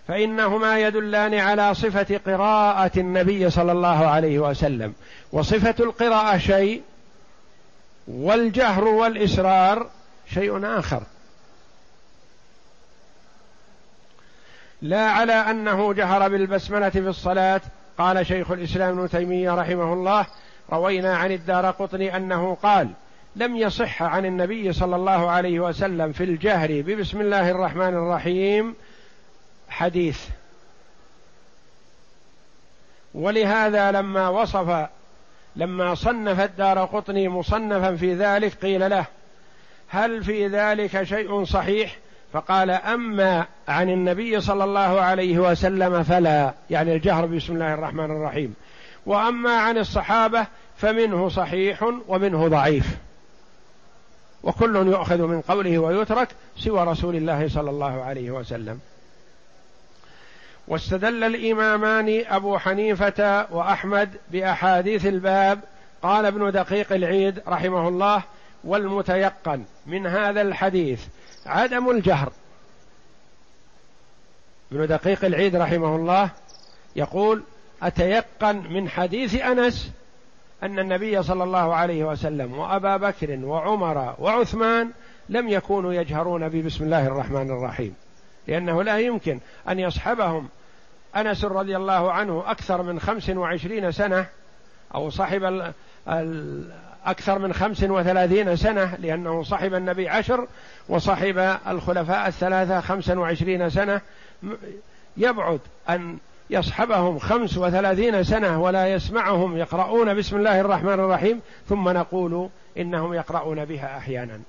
فإنهما 0.09 0.81
يدلان 0.81 1.35
على 1.35 1.75
صفة 1.75 2.21
قراءة 2.27 3.01
النبي 3.01 3.51
صلى 3.51 3.73
الله 3.73 4.07
عليه 4.07 4.39
وسلم. 4.39 4.95
وصفة 5.33 5.75
القراءة 5.81 6.39
شيء 6.39 6.83
والجهر 8.09 8.85
والإسرار 8.85 9.91
شيء 10.35 10.79
آخر. 10.79 11.03
لا 14.83 15.11
على 15.11 15.33
أنه 15.33 15.93
جهر 15.93 16.29
بالبسملة 16.29 16.91
في 16.91 16.99
الصلاة. 16.99 17.61
قال 17.99 18.27
شيخ 18.27 18.51
الإسلام 18.51 18.99
ابن 18.99 19.09
تيمية 19.09 19.55
رحمه 19.55 19.93
الله 19.93 20.27
روينا 20.73 21.17
عن 21.17 21.33
الدار 21.33 21.71
قطني 21.71 22.17
أنه 22.17 22.55
قال 22.63 22.91
لم 23.37 23.57
يصح 23.57 24.03
عن 24.03 24.27
النبي 24.27 24.73
صلى 24.73 24.97
الله 24.97 25.31
عليه 25.31 25.61
وسلم 25.61 26.13
في 26.13 26.25
الجهر 26.25 26.69
ببسم 26.69 27.21
الله 27.21 27.51
الرحمن 27.51 27.95
الرحيم 27.95 28.75
حديث. 29.69 30.29
ولهذا 33.15 33.93
لما 33.93 34.29
وصف 34.29 34.89
لما 35.57 35.95
صنف 35.95 36.41
الدار 36.41 36.85
قطني 36.85 37.29
مصنفا 37.29 37.97
في 37.97 38.15
ذلك 38.15 38.55
قيل 38.55 38.91
له 38.91 39.05
هل 39.89 40.25
في 40.25 40.47
ذلك 40.47 41.03
شيء 41.03 41.45
صحيح؟ 41.45 41.97
فقال 42.33 42.71
أما 42.71 43.47
عن 43.69 43.91
النبي 43.91 44.41
صلى 44.41 44.65
الله 44.65 45.01
عليه 45.01 45.39
وسلم 45.39 46.03
فلا 46.03 46.55
يعني 46.71 46.95
الجهر 46.95 47.27
بسم 47.27 47.53
الله 47.53 47.75
الرحمن 47.75 48.05
الرحيم. 48.05 48.55
وأما 49.07 49.57
عن 49.57 49.79
الصحابة 49.79 50.47
فمنه 50.77 51.29
صحيح 51.29 51.93
ومنه 52.09 52.49
ضعيف. 52.49 53.06
وكل 54.47 54.77
يؤخذ 54.77 55.23
من 55.23 55.41
قوله 55.41 55.79
ويترك 55.79 56.29
سوى 56.57 56.85
رسول 56.85 57.17
الله 57.17 57.49
صلى 57.49 57.71
الله 57.71 58.03
عليه 58.03 58.31
وسلم. 58.31 58.81
واستدل 60.69 61.25
الإمامان 61.25 62.25
أبو 62.27 62.59
حنيفة 62.59 63.47
وأحمد 63.51 64.17
بأحاديث 64.31 65.07
الباب 65.07 65.61
قال 66.03 66.27
ابن 66.27 66.51
دقيق 66.51 66.93
العيد 66.93 67.43
رحمه 67.49 67.89
الله 67.89 68.23
والمتيقن 68.65 69.65
من 69.87 70.07
هذا 70.07 70.41
الحديث 70.43 71.01
عدم 71.47 71.91
الجهر. 71.91 72.33
ابن 74.73 74.87
دقيق 74.87 75.25
العيد 75.25 75.57
رحمه 75.57 75.97
الله 75.97 76.31
يقول 76.97 77.43
أتيقن 77.83 78.57
من 78.57 78.89
حديث 78.89 79.35
أنس 79.35 79.91
أن 80.63 80.79
النبي 80.79 81.23
صلى 81.23 81.45
الله 81.45 81.75
عليه 81.75 82.05
وسلم 82.05 82.59
وأبا 82.59 82.97
بكر 82.97 83.39
وعمر 83.45 84.15
وعثمان 84.19 84.91
لم 85.29 85.49
يكونوا 85.49 85.93
يجهرون 85.93 86.49
ببسم 86.49 86.85
الله 86.85 87.07
الرحمن 87.07 87.51
الرحيم. 87.51 87.95
لأنه 88.49 88.83
لا 88.83 88.99
يمكن 88.99 89.41
أن 89.69 89.79
يصحبهم 89.79 90.49
أنس 91.17 91.45
رضي 91.45 91.77
الله 91.77 92.13
عنه 92.13 92.45
أكثر 92.47 92.83
من 92.83 93.01
خمس 93.01 93.31
وعشرين 93.31 93.93
سنة 93.93 94.27
أو 94.95 95.11
صحب 95.11 95.45
ال 95.45 95.73
ال 96.09 96.65
أكثر 97.07 97.39
من 97.39 97.53
خمس 97.53 97.83
وثلاثين 97.83 98.57
سنة 98.57 98.97
لأنه 98.99 99.43
صحب 99.43 99.75
النبي 99.75 100.09
عشر 100.09 100.47
وصحب 100.89 101.59
الخلفاء 101.69 102.29
الثلاثة 102.29 102.81
خمسا 102.81 103.19
وعشرين 103.19 103.71
سنة. 103.71 104.01
يبعد 105.17 105.61
أن 105.89 106.19
يصحبهم 106.51 107.19
خمس 107.19 107.59
وثلاثين 107.59 108.25
سنة 108.25 108.63
ولا 108.63 108.93
يسمعهم 108.93 109.57
يقرؤون 109.57 110.15
بسم 110.15 110.37
الله 110.37 110.61
الرحمن 110.61 110.93
الرحيم 110.93 111.41
ثم 111.69 111.89
نقول 111.89 112.49
إنهم 112.79 113.15
يقرؤون 113.15 113.65
بها 113.65 113.99
أحيانا. 113.99 114.41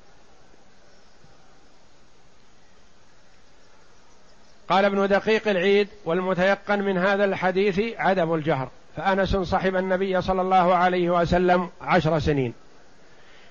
قال 4.69 4.85
ابن 4.85 5.07
دقيق 5.07 5.47
العيد 5.47 5.87
والمتيقن 6.05 6.79
من 6.79 6.97
هذا 6.97 7.25
الحديث 7.25 7.81
عدم 7.97 8.33
الجهر 8.33 8.69
فأنس 8.97 9.35
صحب 9.35 9.75
النبي 9.75 10.21
صلى 10.21 10.41
الله 10.41 10.75
عليه 10.75 11.09
وسلم 11.09 11.69
عشر 11.81 12.19
سنين 12.19 12.53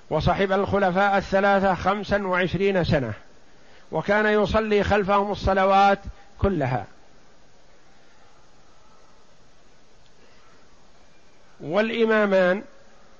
وصحب 0.09 0.51
الخلفاء 0.51 1.17
الثلاثة 1.17 1.73
خمسا 1.73 2.27
وعشرين 2.27 2.83
سنة 2.83 3.13
وكان 3.91 4.25
يصلي 4.25 4.83
خلفهم 4.83 5.31
الصلوات 5.31 5.99
كلها. 6.39 6.85
والإمامان 11.61 12.61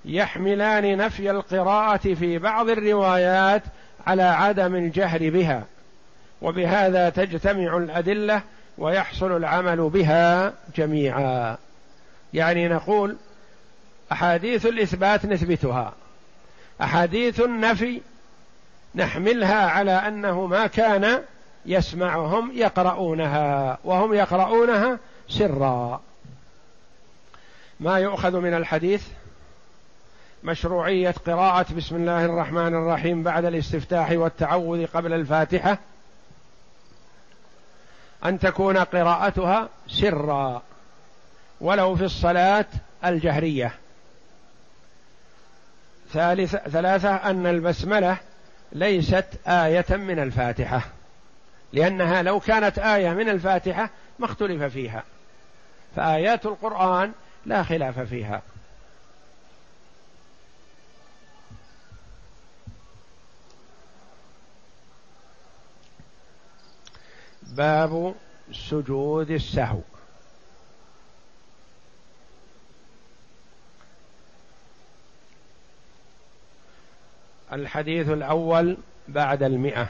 يحملان 0.06 0.98
نفي 0.98 1.32
القراءة 1.32 2.14
في 2.14 2.38
بعض 2.38 2.70
الروايات 2.70 3.64
على 4.08 4.24
عدم 4.24 4.76
الجهر 4.76 5.30
بها 5.30 5.64
وبهذا 6.42 7.10
تجتمع 7.10 7.78
الأدلة 7.78 8.42
ويحصل 8.78 9.38
العمل 9.38 9.90
بها 9.90 10.54
جميعا. 10.76 11.58
يعني 12.34 12.68
نقول 12.68 13.16
أحاديث 14.12 14.66
الإثبات 14.66 15.26
نثبتها 15.26 15.94
أحاديث 16.82 17.40
النفي 17.40 18.02
نحملها 18.96 19.70
على 19.70 19.92
أنه 19.92 20.46
ما 20.46 20.68
كان 20.68 21.22
يسمعهم 21.66 22.52
يقرؤونها 22.54 23.78
وهم 23.84 24.14
يقرؤونها 24.14 25.00
سرا. 25.30 26.02
ما 27.80 28.00
يؤخذ 28.00 28.40
من 28.40 28.54
الحديث 28.54 29.08
مشروعية 30.44 31.16
قراءة 31.26 31.74
بسم 31.74 31.96
الله 31.96 32.26
الرحمن 32.26 32.76
الرحيم 32.76 33.24
بعد 33.24 33.46
الاستفتاح 33.46 34.12
والتعوذ 34.12 34.86
قبل 34.86 35.14
الفاتحة 35.14 35.78
أن 38.26 38.40
تكون 38.40 38.78
قراءتها 38.78 39.70
سرا 39.88 40.62
ولو 41.62 41.96
في 41.96 42.04
الصلاة 42.04 42.66
الجهرية. 43.06 43.74
ثالث 46.14 46.56
ثلاثة 46.56 47.16
أن 47.16 47.48
البسملة 47.48 48.18
ليست 48.72 49.26
آية 49.48 49.86
من 49.90 50.20
الفاتحة 50.20 50.82
لأنها 51.74 52.22
لو 52.22 52.40
كانت 52.40 52.80
آية 52.80 53.10
من 53.10 53.30
الفاتحة 53.30 53.90
ما 54.20 54.26
اختلف 54.26 54.64
فيها. 54.64 55.04
فآيات 55.96 56.46
القرآن 56.46 57.12
لا 57.48 57.64
خلاف 57.64 58.00
فيها. 58.00 58.42
باب 67.42 68.16
سجود 68.52 69.32
السهو. 69.32 69.82
الحديث 77.54 78.10
الأول 78.10 78.78
بعد 79.08 79.44
المئة. 79.44 79.90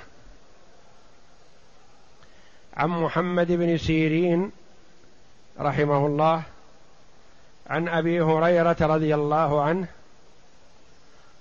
عن 2.73 2.89
محمد 2.89 3.51
بن 3.51 3.77
سيرين 3.77 4.51
رحمه 5.59 6.05
الله 6.05 6.43
عن 7.69 7.87
أبي 7.87 8.21
هريرة 8.21 8.77
رضي 8.81 9.15
الله 9.15 9.61
عنه 9.61 9.87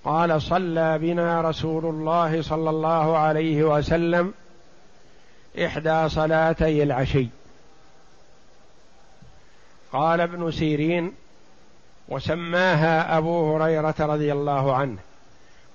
قال 0.05 0.41
صلى 0.41 0.97
بنا 0.97 1.41
رسول 1.41 1.85
الله 1.85 2.41
صلى 2.41 2.69
الله 2.69 3.17
عليه 3.17 3.63
وسلم 3.63 4.33
إحدى 5.65 6.09
صلاتي 6.09 6.83
العشي. 6.83 7.27
قال 9.93 10.21
ابن 10.21 10.51
سيرين 10.51 11.13
وسماها 12.09 13.17
أبو 13.17 13.55
هريرة 13.55 13.95
رضي 13.99 14.33
الله 14.33 14.75
عنه 14.75 14.97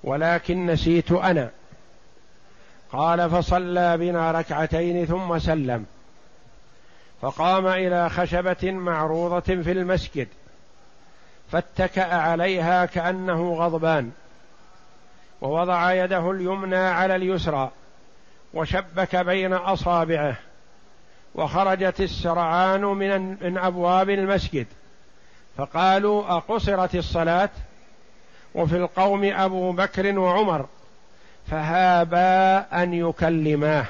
ولكن 0.03 0.65
نسيت 0.65 1.11
أنا. 1.11 1.49
قال 2.91 3.29
فصلى 3.29 3.97
بنا 3.97 4.31
ركعتين 4.31 5.05
ثم 5.05 5.39
سلم 5.39 5.85
فقام 7.21 7.67
إلى 7.67 8.09
خشبة 8.09 8.71
معروضة 8.71 9.39
في 9.39 9.71
المسجد 9.71 10.27
فاتكأ 11.53 12.15
عليها 12.15 12.85
كأنه 12.85 13.53
غضبان. 13.53 14.11
ووضع 15.41 15.93
يده 15.93 16.31
اليمنى 16.31 16.75
على 16.75 17.15
اليسرى 17.15 17.71
وشبك 18.53 19.15
بين 19.15 19.53
أصابعه. 19.53 20.35
وخرجت 21.35 22.01
السرعان 22.01 22.81
من 22.81 23.29
من 23.43 23.57
أبواب 23.57 24.09
المسجد. 24.09 24.67
فقالوا 25.57 26.37
أقصرت 26.37 26.95
الصلاة؟ 26.95 27.49
وفي 28.55 28.77
القوم 28.77 29.23
أبو 29.23 29.71
بكر 29.71 30.19
وعمر 30.19 30.65
فهابا 31.47 32.57
أن 32.83 32.93
يكلماه. 32.93 33.85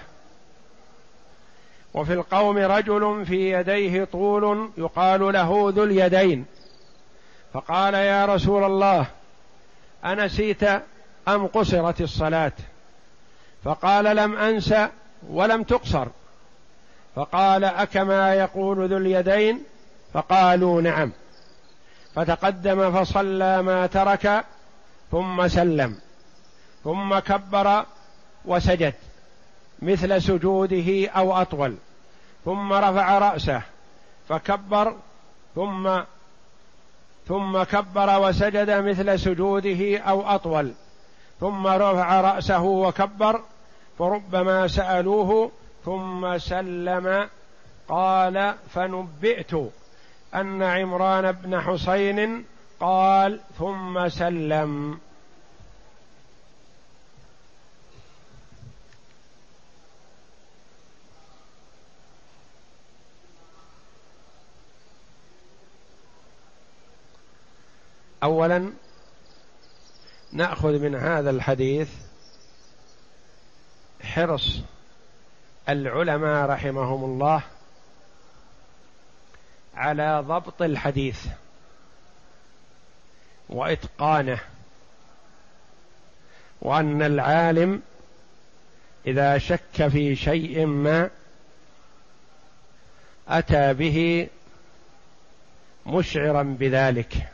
وفي 1.94 2.14
القوم 2.14 2.58
رجل 2.58 3.26
في 3.26 3.52
يديه 3.52 4.04
طول 4.04 4.70
يقال 4.78 5.34
له 5.34 5.72
ذو 5.76 5.84
اليدين. 5.84 6.46
فقال 7.54 7.94
يا 7.94 8.26
رسول 8.26 8.64
الله 8.64 9.06
أنسيت 10.06 10.64
أم 11.28 11.48
قصرت 11.48 12.02
الصلاة؟ 12.02 12.52
فقال 13.64 14.16
لم 14.16 14.36
أنس 14.36 14.74
ولم 15.30 15.64
تقصر. 15.64 16.08
فقال 17.16 17.64
أكما 17.64 18.34
يقول 18.34 18.90
ذو 18.90 18.98
اليدين؟ 18.98 19.64
فقالوا 20.14 20.82
نعم. 20.82 21.12
فتقدم 22.16 23.04
فصلى 23.04 23.62
ما 23.62 23.88
ترك 23.88 24.46
ثم 25.12 25.48
سلم. 25.48 26.00
ثم 26.84 27.20
كبر 27.20 27.86
وسجد 28.46 28.94
مثل 29.82 30.22
سجوده 30.22 31.10
أو 31.10 31.42
أطول. 31.42 31.76
ثم 32.46 32.74
رفع 32.74 33.18
رأسه 33.18 33.62
فكبر 34.30 34.96
ثم 35.56 35.90
ثم 37.28 37.64
كبر 37.64 38.20
وسجد 38.22 38.70
مثل 38.70 39.20
سجوده 39.20 39.98
أو 39.98 40.22
أطول. 40.22 40.74
ثم 41.40 41.68
رفع 41.68 42.22
رأسه 42.22 42.64
وكبر 42.64 43.42
فربما 44.00 44.68
سألوه 44.68 45.52
ثم 45.86 46.38
سلم 46.38 47.28
قال 47.90 48.54
فنبئت 48.70 49.54
أن 50.36 50.64
عمران 50.64 51.32
بن 51.32 51.62
حسين 51.62 52.46
قال 52.80 53.40
ثم 53.60 54.10
سلم 54.10 55.00
اولا 68.24 68.74
نأخذ 70.32 70.80
من 70.80 70.96
هذا 70.96 71.30
الحديث 71.30 71.90
حرص 74.04 74.60
العلماء 75.70 76.50
رحمهم 76.50 77.04
الله 77.04 77.42
على 79.76 80.24
ضبط 80.28 80.62
الحديث 80.62 81.28
وإتقانه 83.50 84.40
وأن 86.62 87.02
العالم 87.02 87.82
إذا 89.08 89.38
شك 89.38 89.88
في 89.88 90.16
شيء 90.16 90.66
ما 90.66 91.10
أتى 93.28 93.74
به 93.74 94.28
مشعرا 95.86 96.44
بذلك. 96.44 97.30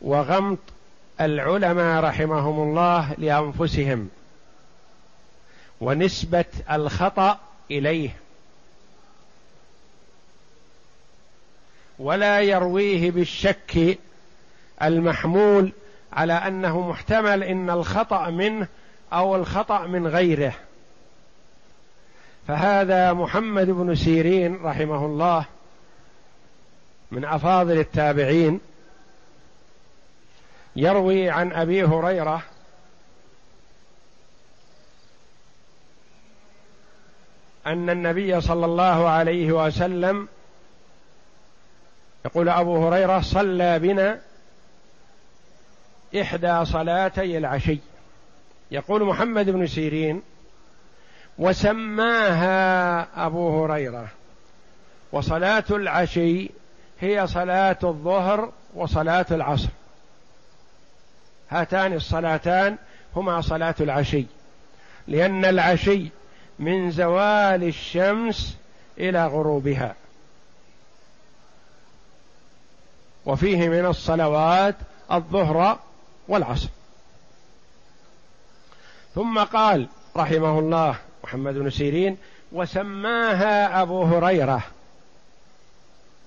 وغمط 0.00 0.58
العلماء 1.20 2.04
رحمهم 2.04 2.68
الله 2.68 3.14
لأنفسهم. 3.18 4.08
ونسبة 5.80 6.44
الخطأ 6.70 7.38
إليه. 7.70 8.16
ولا 11.98 12.40
يرويه 12.40 13.10
بالشك 13.10 13.98
المحمول 14.82 15.72
على 16.12 16.32
أنه 16.32 16.88
محتمل 16.88 17.42
إن 17.42 17.70
الخطأ 17.70 18.30
منه 18.30 18.68
أو 19.12 19.36
الخطأ 19.36 19.86
من 19.86 20.06
غيره. 20.06 20.52
فهذا 22.48 23.12
محمد 23.12 23.66
بن 23.70 23.94
سيرين 23.94 24.62
رحمه 24.62 25.06
الله 25.06 25.44
من 27.10 27.24
أفاضل 27.24 27.78
التابعين. 27.78 28.60
يروي 30.78 31.30
عن 31.30 31.52
أبي 31.52 31.84
هريرة 31.84 32.42
أن 37.66 37.90
النبي 37.90 38.40
صلى 38.40 38.66
الله 38.66 39.08
عليه 39.08 39.52
وسلم 39.52 40.28
يقول 42.24 42.48
أبو 42.48 42.88
هريرة 42.88 43.20
صلى 43.20 43.78
بنا 43.78 44.20
إحدى 46.20 46.64
صلاتي 46.64 47.38
العشي. 47.38 47.78
يقول 48.70 49.04
محمد 49.04 49.50
بن 49.50 49.66
سيرين 49.66 50.22
وسماها 51.38 53.06
أبو 53.26 53.64
هريرة. 53.64 54.08
وصلاة 55.12 55.64
العشي 55.70 56.50
هي 57.00 57.26
صلاة 57.26 57.78
الظهر 57.84 58.52
وصلاة 58.74 59.26
العصر. 59.30 59.77
هاتان 61.50 61.92
الصلاتان 61.92 62.76
هما 63.16 63.40
صلاة 63.40 63.74
العشي. 63.80 64.26
لأن 65.08 65.44
العشي 65.44 66.10
من 66.58 66.90
زوال 66.90 67.64
الشمس 67.64 68.56
إلى 68.98 69.26
غروبها. 69.26 69.94
وفيه 73.26 73.68
من 73.68 73.86
الصلوات 73.86 74.74
الظهر 75.12 75.78
والعصر. 76.28 76.68
ثم 79.14 79.38
قال 79.38 79.88
رحمه 80.16 80.58
الله 80.58 80.96
محمد 81.24 81.54
بن 81.54 81.70
سيرين 81.70 82.16
وسماها 82.52 83.82
أبو 83.82 84.02
هريرة. 84.02 84.62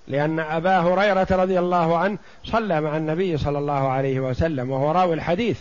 لأن 0.08 0.40
أبا 0.40 0.80
هريرة 0.80 1.28
رضي 1.32 1.60
الله 1.60 1.98
عنه 1.98 2.18
صلى 2.44 2.82
مع 2.82 2.98
النبي 2.98 3.38
صلى 3.38 3.60
الله 3.60 3.90
عليه 3.92 4.20
وسلم 4.20 4.72
وهو 4.72 4.92
راوي 4.92 5.14
الحديث. 5.14 5.60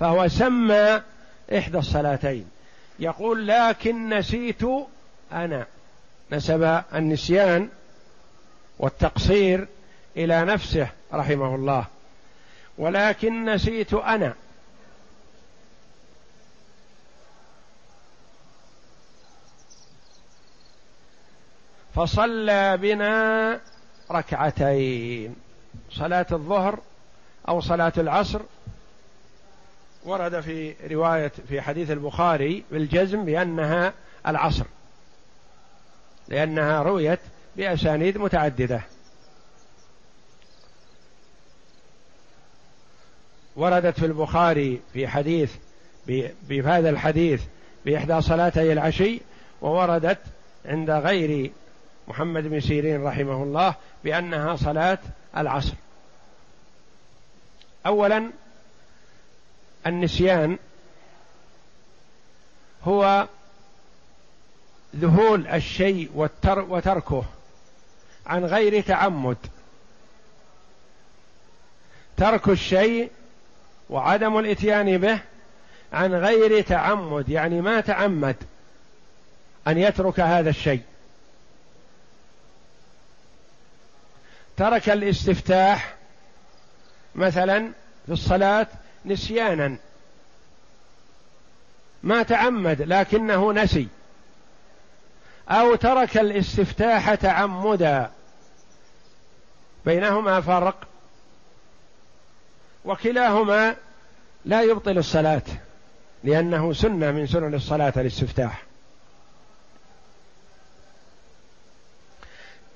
فهو 0.00 0.28
سمى 0.28 1.00
إحدى 1.58 1.78
الصلاتين. 1.78 2.44
يقول 2.98 3.46
لكن 3.46 4.08
نسيت 4.08 4.62
أنا. 5.32 5.66
نسب 6.32 6.82
النسيان 6.94 7.68
والتقصير 8.78 9.68
إلى 10.16 10.44
نفسه 10.44 10.88
رحمه 11.14 11.54
الله. 11.54 11.84
ولكن 12.78 13.44
نسيت 13.44 13.94
أنا. 13.94 14.34
فصلى 21.94 22.76
بنا 22.76 23.60
ركعتين. 24.10 25.36
صلاة 25.90 26.26
الظهر 26.32 26.78
أو 27.48 27.60
صلاة 27.60 27.92
العصر. 27.98 28.40
ورد 30.04 30.40
في 30.40 30.74
رواية 30.90 31.32
في 31.48 31.60
حديث 31.60 31.90
البخاري 31.90 32.64
بالجزم 32.70 33.24
بأنها 33.24 33.92
العصر 34.26 34.64
لأنها 36.28 36.82
رويت 36.82 37.20
بأسانيد 37.56 38.18
متعددة. 38.18 38.82
وردت 43.56 43.98
في 43.98 44.06
البخاري 44.06 44.80
في 44.92 45.08
حديث 45.08 45.52
بهذا 46.48 46.90
الحديث 46.90 47.42
بإحدى 47.84 48.20
صلاتي 48.20 48.72
العشي 48.72 49.20
ووردت 49.62 50.18
عند 50.64 50.90
غير 50.90 51.50
محمد 52.10 52.42
بن 52.42 52.60
سيرين 52.60 53.04
رحمه 53.04 53.42
الله 53.42 53.74
بأنها 54.04 54.56
صلاة 54.56 54.98
العصر. 55.36 55.74
أولا 57.86 58.30
النسيان 59.86 60.58
هو 62.84 63.28
ذهول 64.96 65.46
الشيء 65.46 66.10
وتركه 66.44 67.24
عن 68.26 68.44
غير 68.44 68.82
تعمد. 68.82 69.36
ترك 72.16 72.48
الشيء 72.48 73.10
وعدم 73.90 74.38
الإتيان 74.38 74.98
به 74.98 75.20
عن 75.92 76.14
غير 76.14 76.60
تعمد 76.60 77.28
يعني 77.28 77.60
ما 77.60 77.80
تعمد 77.80 78.36
أن 79.68 79.78
يترك 79.78 80.20
هذا 80.20 80.50
الشيء. 80.50 80.82
ترك 84.60 84.88
الاستفتاح 84.88 85.94
مثلا 87.14 87.72
في 88.06 88.12
الصلاة 88.12 88.66
نسيانا. 89.04 89.76
ما 92.02 92.22
تعمد 92.22 92.82
لكنه 92.82 93.52
نسي. 93.52 93.88
أو 95.48 95.74
ترك 95.74 96.18
الاستفتاح 96.18 97.14
تعمدا. 97.14 98.10
بينهما 99.84 100.40
فرق. 100.40 100.88
وكلاهما 102.84 103.76
لا 104.44 104.62
يبطل 104.62 104.98
الصلاة 104.98 105.42
لأنه 106.24 106.72
سنة 106.72 107.10
من 107.10 107.26
سنن 107.26 107.54
الصلاة 107.54 107.92
الاستفتاح. 107.96 108.69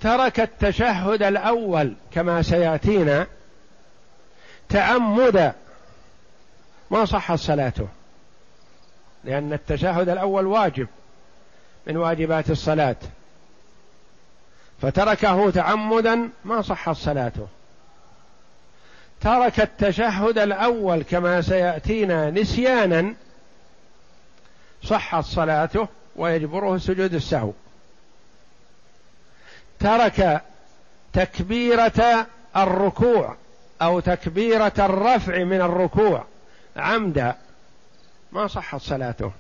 ترك 0.05 0.41
التشهد 0.41 1.23
الأول 1.23 1.95
كما 2.13 2.43
سيأتينا 2.43 3.27
تعمدا 4.69 5.53
ما 6.91 7.05
صحت 7.05 7.39
صلاته 7.39 7.89
لأن 9.25 9.53
التشهد 9.53 10.09
الأول 10.09 10.47
واجب 10.47 10.89
من 11.87 11.97
واجبات 11.97 12.51
الصلاة. 12.51 12.97
فتركه 14.83 15.51
تعمدا 15.51 16.29
ما 16.45 16.63
صحت 16.63 16.97
صلاته. 16.97 17.47
ترك 19.21 19.61
التشهد 19.61 20.39
الأول 20.39 21.03
كما 21.03 21.41
سيأتينا 21.41 22.31
نسيانا 22.31 23.15
صحت 24.83 25.25
صلاته 25.25 25.89
ويجبره 26.17 26.79
سجود 26.79 27.15
السهو. 27.15 27.53
ترك 29.85 30.43
تكبيرة 31.13 32.27
الركوع 32.57 33.37
أو 33.83 34.01
تكبيرة 34.01 34.73
الرفع 34.79 35.45
من 35.45 35.61
الركوع. 35.61 36.25
عمدا 36.77 37.37
ما 38.33 38.47
صحت 38.47 38.81
صلاته. 38.81 39.33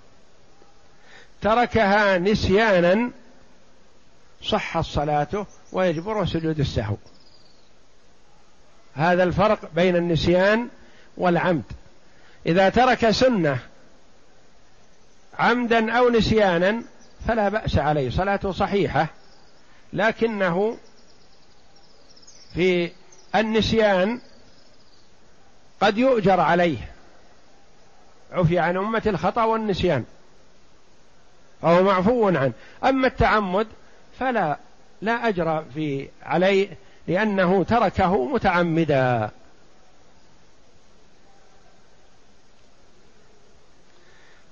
تركها 1.42 2.18
نسيانا 2.18 3.10
صحت 4.42 4.84
صلاته 4.84 5.46
ويجبره 5.72 6.24
سجود 6.24 6.60
السهو. 6.60 6.96
هذا 8.94 9.22
الفرق 9.22 9.58
بين 9.74 9.96
النسيان 9.96 10.68
والعمد. 11.16 11.64
إذا 12.46 12.68
ترك 12.68 13.10
سنة 13.10 13.58
عمدا 15.38 15.92
أو 15.92 16.10
نسيانا 16.10 16.82
فلا 17.28 17.48
بأس 17.48 17.78
عليه. 17.78 18.10
صلاته 18.10 18.52
صحيحة. 18.52 19.06
لكنه 19.94 20.76
في 22.54 22.90
النسيان 23.34 24.20
قد 25.80 25.98
يؤجر 25.98 26.40
عليه. 26.40 26.92
عفي 28.32 28.58
عن 28.58 28.76
أمة 28.76 29.02
الخطأ 29.06 29.44
والنسيان. 29.44 30.04
فهو 31.62 31.82
معفو 31.82 32.28
عنه. 32.28 32.52
أما 32.84 33.06
التعمد 33.06 33.66
فلا 34.18 34.58
لا 35.02 35.28
أجر 35.28 35.64
في 35.74 36.08
عليه 36.22 36.68
لأنه 37.08 37.64
تركه 37.64 38.24
متعمدا. 38.24 39.30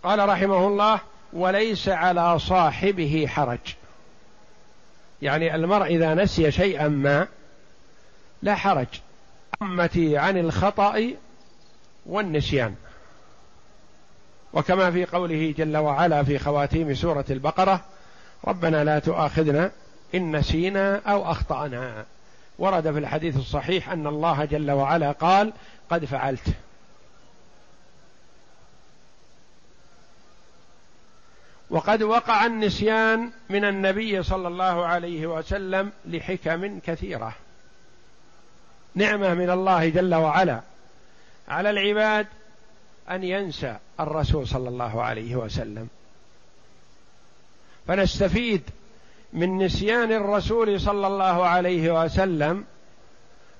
قال 0.02 0.28
رحمه 0.28 0.66
الله 0.66 1.00
وليس 1.32 1.88
على 1.88 2.38
صاحبه 2.38 3.26
حرج. 3.28 3.81
يعني 5.22 5.54
المرء 5.54 5.86
إذا 5.86 6.14
نسي 6.14 6.50
شيئا 6.50 6.88
ما 6.88 7.26
لا 8.42 8.54
حرج. 8.54 8.86
أمتي 9.62 10.18
عن 10.18 10.38
الخطأ 10.38 11.10
والنسيان. 12.06 12.74
وكما 14.52 14.90
في 14.90 15.04
قوله 15.04 15.54
جل 15.58 15.76
وعلا 15.76 16.22
في 16.22 16.38
خواتيم 16.38 16.94
سورة 16.94 17.24
البقرة 17.30 17.80
ربنا 18.44 18.84
لا 18.84 18.98
تؤاخذنا 18.98 19.70
إن 20.14 20.36
نسينا 20.36 21.00
أو 21.06 21.30
أخطأنا. 21.30 22.04
ورد 22.58 22.92
في 22.92 22.98
الحديث 22.98 23.36
الصحيح 23.36 23.90
أن 23.90 24.06
الله 24.06 24.44
جل 24.44 24.70
وعلا 24.70 25.12
قال 25.12 25.52
قد 25.90 26.04
فعلت. 26.04 26.48
وقد 31.72 32.02
وقع 32.02 32.46
النسيان 32.46 33.30
من 33.50 33.64
النبي 33.64 34.22
صلى 34.22 34.48
الله 34.48 34.86
عليه 34.86 35.26
وسلم 35.26 35.92
لحكم 36.04 36.78
كثيرة. 36.78 37.34
نعمة 38.94 39.34
من 39.34 39.50
الله 39.50 39.88
جل 39.88 40.14
وعلا. 40.14 40.60
على 41.48 41.70
العباد 41.70 42.26
أن 43.10 43.24
ينسى 43.24 43.76
الرسول 44.00 44.48
صلى 44.48 44.68
الله 44.68 45.02
عليه 45.02 45.36
وسلم. 45.36 45.88
فنستفيد 47.88 48.62
من 49.32 49.58
نسيان 49.58 50.12
الرسول 50.12 50.80
صلى 50.80 51.06
الله 51.06 51.46
عليه 51.46 52.04
وسلم 52.04 52.64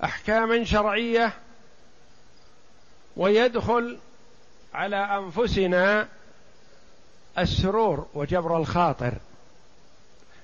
أحكاما 0.05 0.64
شرعية 0.64 1.33
ويدخل 3.16 3.98
على 4.75 4.96
أنفسنا 4.96 6.09
السرور 7.38 8.07
وجبر 8.14 8.57
الخاطر. 8.57 9.12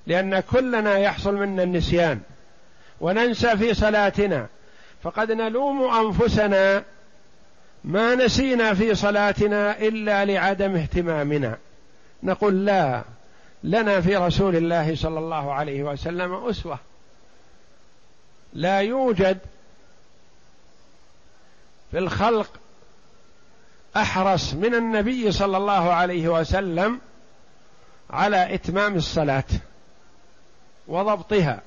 لأن 0.07 0.39
كلنا 0.39 0.97
يحصل 0.97 1.35
منا 1.35 1.63
النسيان 1.63 2.21
وننسى 3.01 3.57
في 3.57 3.73
صلاتنا. 3.73 4.47
فقد 5.03 5.31
نلوم 5.31 5.83
أنفسنا 5.83 6.83
ما 7.83 8.15
نسينا 8.15 8.73
في 8.73 8.95
صلاتنا 8.95 9.79
إلا 9.79 10.25
لعدم 10.25 10.75
اهتمامنا. 10.75 11.57
نقول 12.23 12.65
لا 12.65 13.03
لنا 13.63 14.01
في 14.01 14.15
رسول 14.15 14.55
الله 14.55 14.95
صلى 14.95 15.19
الله 15.19 15.53
عليه 15.53 15.83
وسلم 15.83 16.33
أسوة. 16.33 16.79
لا 18.53 18.79
يوجد 18.79 19.37
في 21.91 21.97
الخلق 21.97 22.49
أحرص 23.97 24.53
من 24.53 24.75
النبي 24.75 25.31
صلى 25.31 25.57
الله 25.57 25.93
عليه 25.93 26.27
وسلم 26.27 27.01
على 28.09 28.53
إتمام 28.53 28.95
الصلاة 28.95 29.43
وضبطها 30.87 31.61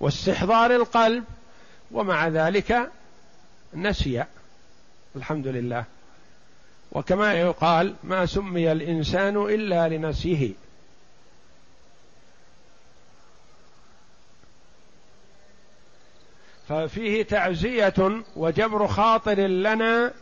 واستحضار 0.00 0.70
القلب 0.70 1.24
ومع 1.90 2.28
ذلك 2.28 2.90
نسي. 3.74 4.24
الحمد 5.16 5.46
لله. 5.46 5.84
وكما 6.92 7.34
يقال 7.34 7.94
ما 8.04 8.26
سمي 8.26 8.72
الإنسان 8.72 9.36
إلا 9.36 9.88
لنسيه. 9.88 10.52
ففيه 16.68 17.22
تعزية 17.22 18.22
وجبر 18.36 18.86
خاطر 18.86 19.40
لنا 19.40 20.12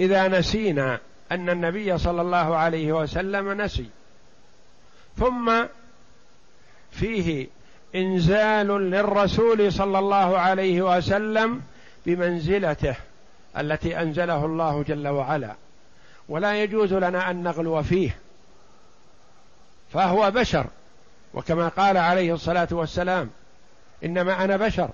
إذا 0.00 0.28
نسينا 0.28 1.00
أن 1.32 1.50
النبي 1.50 1.98
صلى 1.98 2.20
الله 2.20 2.56
عليه 2.56 2.92
وسلم 2.92 3.60
نسي. 3.60 3.86
ثم 5.16 5.64
فيه 6.90 7.46
إنزال 7.94 8.66
للرسول 8.66 9.72
صلى 9.72 9.98
الله 9.98 10.38
عليه 10.38 10.96
وسلم 10.96 11.62
بمنزلته 12.06 12.96
التي 13.58 14.00
أنزله 14.00 14.44
الله 14.44 14.82
جل 14.82 15.08
وعلا. 15.08 15.54
ولا 16.28 16.62
يجوز 16.62 16.92
لنا 16.92 17.30
أن 17.30 17.42
نغلو 17.42 17.82
فيه. 17.82 18.16
فهو 19.92 20.30
بشر. 20.30 20.66
وكما 21.34 21.68
قال 21.68 21.96
عليه 21.96 22.34
الصلاة 22.34 22.68
والسلام 22.70 23.30
إنما 24.04 24.44
أنا 24.44 24.56
بشر. 24.56 24.90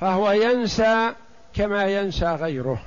فهو 0.00 0.30
ينسى 0.30 1.12
كما 1.54 1.84
ينسى 1.84 2.26
غيره. 2.26 2.82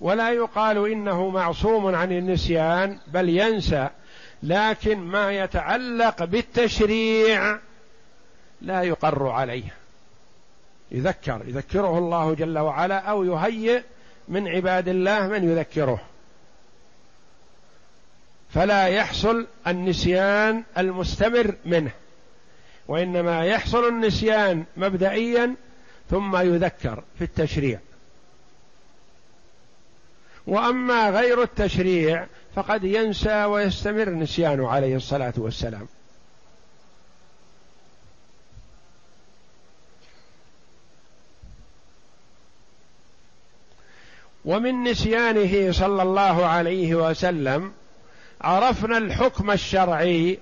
ولا 0.00 0.30
يقال 0.32 0.90
إنه 0.92 1.28
معصوم 1.28 1.94
عن 1.94 2.12
النسيان 2.12 2.98
بل 3.06 3.28
ينسى 3.28 3.88
لكن 4.42 4.98
ما 4.98 5.32
يتعلق 5.32 6.24
بالتشريع 6.24 7.58
لا 8.60 8.82
يقر 8.82 9.28
عليه. 9.28 9.74
يذكر 10.90 11.42
يذكره 11.46 11.98
الله 11.98 12.34
جل 12.34 12.58
وعلا 12.58 12.98
أو 12.98 13.24
يهيئ 13.24 13.82
من 14.28 14.48
عباد 14.48 14.88
الله 14.88 15.28
من 15.28 15.50
يذكره. 15.50 16.00
فلا 18.50 18.86
يحصل 18.86 19.46
النسيان 19.66 20.64
المستمر 20.78 21.54
منه. 21.64 21.90
وإنما 22.88 23.44
يحصل 23.44 23.88
النسيان 23.88 24.64
مبدئيا 24.76 25.54
ثم 26.10 26.36
يذكر 26.36 27.04
في 27.18 27.24
التشريع. 27.24 27.78
وأما 30.46 31.10
غير 31.10 31.42
التشريع 31.42 32.26
فقد 32.54 32.84
ينسى 32.84 33.44
ويستمر 33.44 34.10
نسيانه 34.10 34.68
عليه 34.68 34.96
الصلاة 34.96 35.34
والسلام. 35.36 35.86
ومن 44.44 44.82
نسيانه 44.82 45.72
صلى 45.72 46.02
الله 46.02 46.46
عليه 46.46 46.94
وسلم 46.94 47.72
عرفنا 48.40 48.98
الحكم 48.98 49.50
الشرعي 49.50 50.38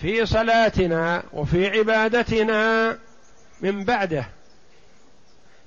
في 0.00 0.26
صلاتنا 0.26 1.22
وفي 1.32 1.78
عبادتنا 1.78 2.98
من 3.60 3.84
بعده. 3.84 4.26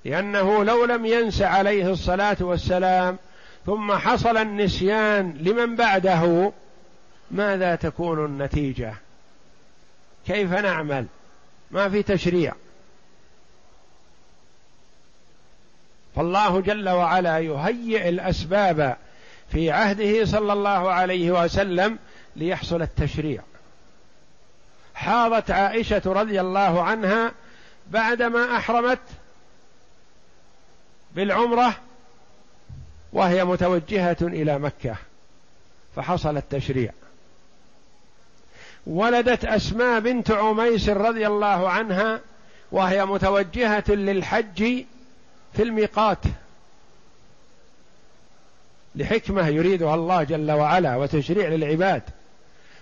لأنه 0.05 0.63
لو 0.63 0.85
لم 0.85 1.05
ينس 1.05 1.41
عليه 1.41 1.91
الصلاة 1.91 2.37
والسلام 2.39 3.17
ثم 3.65 3.91
حصل 3.91 4.37
النسيان 4.37 5.37
لمن 5.39 5.75
بعده 5.75 6.51
ماذا 7.31 7.75
تكون 7.75 8.25
النتيجة؟ 8.25 8.93
كيف 10.27 10.53
نعمل؟ 10.53 11.05
ما 11.71 11.89
في 11.89 12.03
تشريع. 12.03 12.53
فالله 16.15 16.61
جل 16.61 16.89
وعلا 16.89 17.39
يهيئ 17.39 18.09
الأسباب 18.09 18.97
في 19.51 19.71
عهده 19.71 20.25
صلى 20.25 20.53
الله 20.53 20.91
عليه 20.91 21.43
وسلم 21.43 21.99
ليحصل 22.35 22.81
التشريع. 22.81 23.41
حاضت 24.99 25.51
عائشة 25.51 26.01
رضي 26.05 26.41
الله 26.41 26.83
عنها 26.83 27.31
بعدما 27.91 28.57
أحرمت 28.57 28.99
بالعمرة 31.15 31.75
وهي 33.13 33.45
متوجهة 33.45 34.17
إلى 34.21 34.59
مكة 34.59 34.95
فحصل 35.95 36.37
التشريع. 36.37 36.91
ولدت 38.87 39.45
أسماء 39.45 39.99
بنت 39.99 40.31
عميس 40.31 40.89
رضي 40.89 41.27
الله 41.27 41.69
عنها 41.69 42.19
وهي 42.71 43.05
متوجهة 43.05 43.83
للحج 43.87 44.83
في 45.53 45.63
الميقات. 45.63 46.23
لحكمة 48.95 49.47
يريدها 49.47 49.95
الله 49.95 50.23
جل 50.23 50.51
وعلا 50.51 50.95
وتشريع 50.95 51.49
للعباد. 51.49 52.03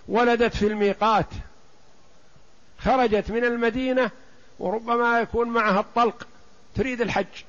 ولدت 0.07 0.55
في 0.55 0.67
الميقات. 0.67 1.27
خرجت 2.79 3.31
من 3.31 3.45
المدينة 3.45 4.11
وربما 4.59 5.19
يكون 5.19 5.49
معها 5.49 5.79
الطلق 5.79 6.27
تريد 6.75 7.01
الحج. 7.01 7.43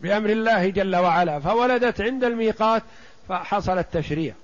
بأمر 0.00 0.30
الله 0.30 0.68
جل 0.68 0.96
وعلا 0.96 1.40
فولدت 1.40 2.00
عند 2.00 2.24
الميقات 2.24 2.82
فحصل 3.28 3.78
التشريع. 3.78 4.34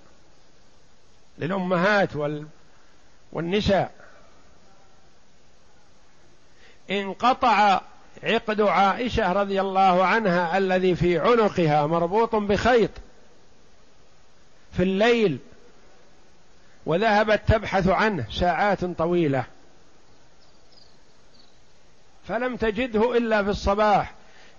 للأمهات 1.39 2.17
وال 2.17 2.47
والنساء. 3.33 3.91
انقطع 6.91 7.81
عقد 8.23 8.61
عائشة 8.61 9.33
رضي 9.33 9.61
الله 9.61 10.05
عنها 10.05 10.59
الذي 10.59 10.95
في 10.95 11.19
عنقها 11.19 11.87
مربوط 11.87 12.35
بخيط. 12.35 12.91
في 14.77 14.83
الليل 14.83 15.39
وذهبت 16.87 17.41
تبحث 17.47 17.89
عنه 17.89 18.27
ساعات 18.31 18.85
طويلة. 18.85 19.45
فلم 22.29 22.57
تجده 22.57 23.17
إلا 23.17 23.45
في 23.45 23.51
الصباح 23.51 24.13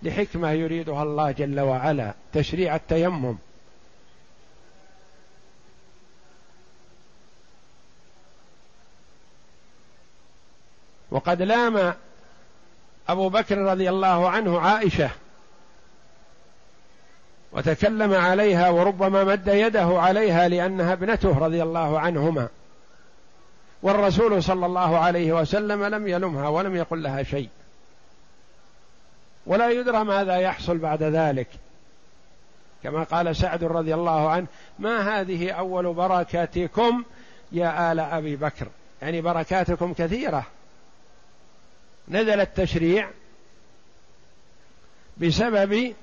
لحكمة 0.04 0.52
يريدها 0.52 1.04
الله 1.04 1.32
جل 1.32 1.60
وعلا 1.60 2.14
تشريع 2.34 2.76
التيمم. 2.76 3.38
وقد 11.12 11.42
لام 11.42 11.94
أبو 13.10 13.30
بكر 13.30 13.58
رضي 13.58 13.90
الله 13.90 14.30
عنه 14.30 14.60
عائشة 14.60 15.10
وتكلم 17.56 18.14
عليها 18.14 18.70
وربما 18.70 19.24
مد 19.24 19.48
يده 19.48 20.00
عليها 20.00 20.48
لأنها 20.48 20.94
ابنته 20.94 21.38
رضي 21.40 21.64
الله 21.64 22.00
عنهما. 22.00 22.48
والرسول 23.84 24.44
صلى 24.44 24.66
الله 24.66 24.98
عليه 24.98 25.34
وسلم 25.34 25.84
لم 25.84 26.08
يلمها 26.08 26.48
ولم 26.48 26.76
يقل 26.76 27.04
لها 27.04 27.24
شيء. 27.24 27.50
ولا 29.46 29.70
يدرى 29.70 30.04
ماذا 30.04 30.36
يحصل 30.36 30.78
بعد 30.78 31.04
ذلك. 31.04 31.48
كما 32.84 33.04
قال 33.04 33.36
سعد 33.36 33.64
رضي 33.64 33.94
الله 33.94 34.30
عنه 34.30 34.48
ما 34.80 35.20
هذه 35.20 35.52
أول 35.52 35.94
بركاتكم 35.94 37.04
يا 37.52 37.92
آل 37.92 38.00
أبي 38.00 38.36
بكر؟ 38.36 38.68
يعني 39.02 39.22
بركاتكم 39.22 39.94
كثيرة. 39.94 40.46
نزل 42.08 42.42
التشريع 42.42 43.10
بسبب 45.18 45.94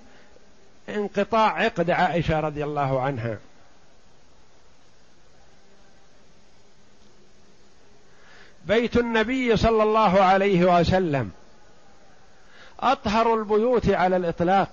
انقطاع 0.88 1.62
عقد 1.62 1.90
عائشة 1.90 2.40
رضي 2.40 2.64
الله 2.64 3.00
عنها. 3.00 3.38
بيت 8.66 8.96
النبي 8.96 9.56
صلى 9.56 9.82
الله 9.82 10.20
عليه 10.20 10.80
وسلم. 10.80 11.30
أطهر 12.80 13.34
البيوت 13.34 13.88
على 13.88 14.16
الإطلاق. 14.16 14.68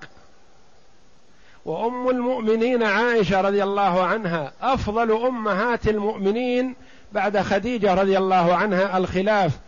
وأم 1.65 2.09
المؤمنين 2.09 2.83
عائشة 2.83 3.41
رضي 3.41 3.63
الله 3.63 4.03
عنها 4.03 4.51
أفضل 4.61 5.11
أمهات 5.11 5.87
المؤمنين 5.87 6.75
بعد 7.11 7.37
خديجة 7.37 7.93
رضي 7.93 8.17
الله 8.17 8.55
عنها 8.55 8.97
الخلاف 8.97 9.59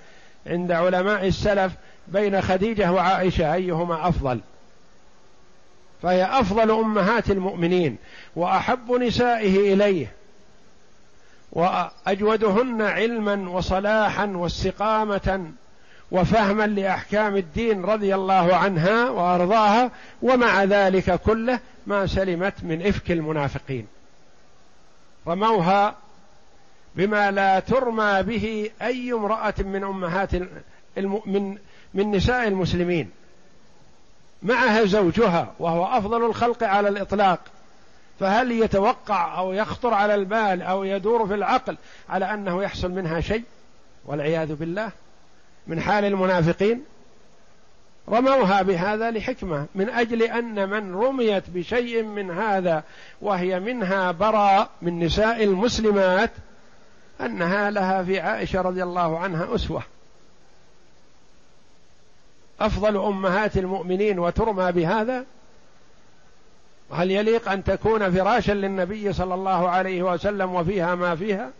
عند 0.48 0.72
علماء 0.72 1.28
السلف 1.28 1.74
بين 2.08 2.42
خديجة 2.42 2.92
وعائشة 2.92 3.54
أيهما 3.54 4.08
أفضل. 4.08 4.40
فهي 6.02 6.26
أفضل 6.40 6.72
أمهات 6.72 7.32
المؤمنين 7.32 7.98
وأحب 8.36 8.92
نسائه 8.92 9.74
إليه. 9.74 10.14
وأجودهن 11.52 12.82
علما 12.82 13.50
وصلاحا 13.50 14.26
واستقامة 14.26 15.52
وفهما 16.12 16.68
لأحكام 16.68 17.36
الدين 17.36 17.86
رضي 17.86 18.16
الله 18.16 18.56
عنها 18.56 19.10
وأرضاها 19.10 19.92
ومع 20.22 20.64
ذلك 20.64 21.22
كله 21.22 21.60
ما 21.88 22.08
سلمت 22.08 22.54
من 22.64 22.88
إفك 22.88 23.12
المنافقين. 23.12 23.88
رموها 25.28 25.96
بما 26.96 27.32
لا 27.32 27.60
ترمى 27.60 28.24
به 28.24 28.72
أي 28.82 29.14
امرأة 29.14 29.54
من 29.60 29.84
أمهات 29.84 30.30
من 31.26 31.58
من 31.94 32.12
نساء 32.12 32.48
المسلمين. 32.48 33.10
معها 34.44 34.86
زوجها 34.86 35.54
وهو 35.60 35.86
أفضل 35.86 36.26
الخلق 36.26 36.64
على 36.64 36.90
الإطلاق. 36.90 37.40
فهل 38.20 38.52
يتوقع 38.52 39.38
أو 39.40 39.54
يخطر 39.54 39.94
على 39.94 40.16
البال 40.16 40.62
أو 40.62 40.84
يدور 40.84 41.28
في 41.28 41.34
العقل 41.34 41.78
على 42.10 42.34
أنه 42.34 42.64
يحصل 42.64 42.92
منها 42.92 43.22
شيء؟ 43.22 43.44
والعياذ 44.06 44.56
بالله. 44.56 44.92
من 45.68 45.80
حال 45.82 46.06
المنافقين. 46.06 46.84
رموها 48.10 48.62
بهذا 48.62 49.12
لحكمة. 49.12 49.66
من 49.76 49.90
أجل 49.90 50.24
أن 50.24 50.70
من 50.70 50.96
رميت 50.96 51.44
بشيء 51.50 52.04
من 52.04 52.32
هذا 52.32 52.84
وهي 53.22 53.60
منها 53.60 54.12
براء 54.12 54.70
من 54.82 55.00
نساء 55.00 55.44
المسلمات 55.44 56.32
أنها 57.22 57.70
لها 57.70 58.04
في 58.04 58.20
عائشة 58.20 58.62
رضي 58.62 58.84
الله 58.84 59.20
عنها 59.20 59.56
أسوة. 59.56 59.84
أفضل 62.66 62.98
أمهات 62.98 63.58
المؤمنين 63.58 64.20
وترمى 64.20 64.72
بهذا؟ 64.72 65.26
هل 66.92 67.12
يليق 67.12 67.50
أن 67.52 67.64
تكون 67.64 68.12
فراشا 68.12 68.52
للنبي 68.52 69.14
صلى 69.14 69.34
الله 69.34 69.70
عليه 69.70 70.04
وسلم 70.04 70.56
وفيها 70.56 70.96
ما 70.96 71.16
فيها؟ 71.16 71.52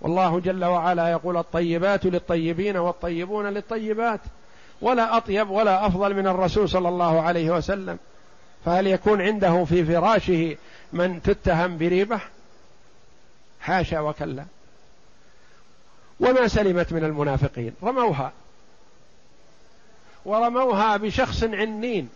والله 0.00 0.40
جل 0.40 0.64
وعلا 0.64 1.08
يقول 1.08 1.36
الطيبات 1.36 2.06
للطيبين 2.06 2.76
والطيبون 2.76 3.46
للطيبات 3.46 4.20
ولا 4.80 5.16
أطيب 5.16 5.50
ولا 5.50 5.86
أفضل 5.86 6.14
من 6.14 6.26
الرسول 6.26 6.68
صلى 6.68 6.88
الله 6.88 7.20
عليه 7.20 7.50
وسلم. 7.50 7.98
فهل 8.64 8.86
يكون 8.86 9.22
عنده 9.22 9.64
في 9.64 9.84
فراشه 9.84 10.56
من 10.92 11.22
تتهم 11.22 11.78
بريبة؟ 11.78 12.20
حاشا 13.60 14.00
وكلا. 14.00 14.44
وما 16.20 16.48
سلمت 16.48 16.92
من 16.92 17.04
المنافقين؟ 17.04 17.72
رموها. 17.82 18.32
ورموها 20.24 20.96
بشخص 20.96 21.44
عنين. 21.44 22.08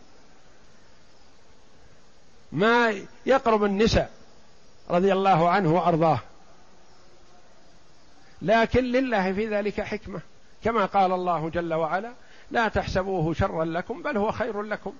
ما 2.52 2.94
يقرب 3.26 3.64
النساء 3.64 4.10
رضي 4.90 5.12
الله 5.12 5.50
عنه 5.50 5.74
وأرضاه. 5.74 6.20
لكن 8.42 8.84
لله 8.84 9.32
في 9.32 9.46
ذلك 9.48 9.80
حكمة. 9.80 10.20
كما 10.64 10.84
قال 10.84 11.12
الله 11.12 11.48
جل 11.48 11.74
وعلا 11.74 12.12
لا 12.50 12.68
تحسبوه 12.68 13.34
شرا 13.34 13.64
لكم 13.64 14.02
بل 14.02 14.16
هو 14.16 14.32
خير 14.32 14.62
لكم. 14.62 14.92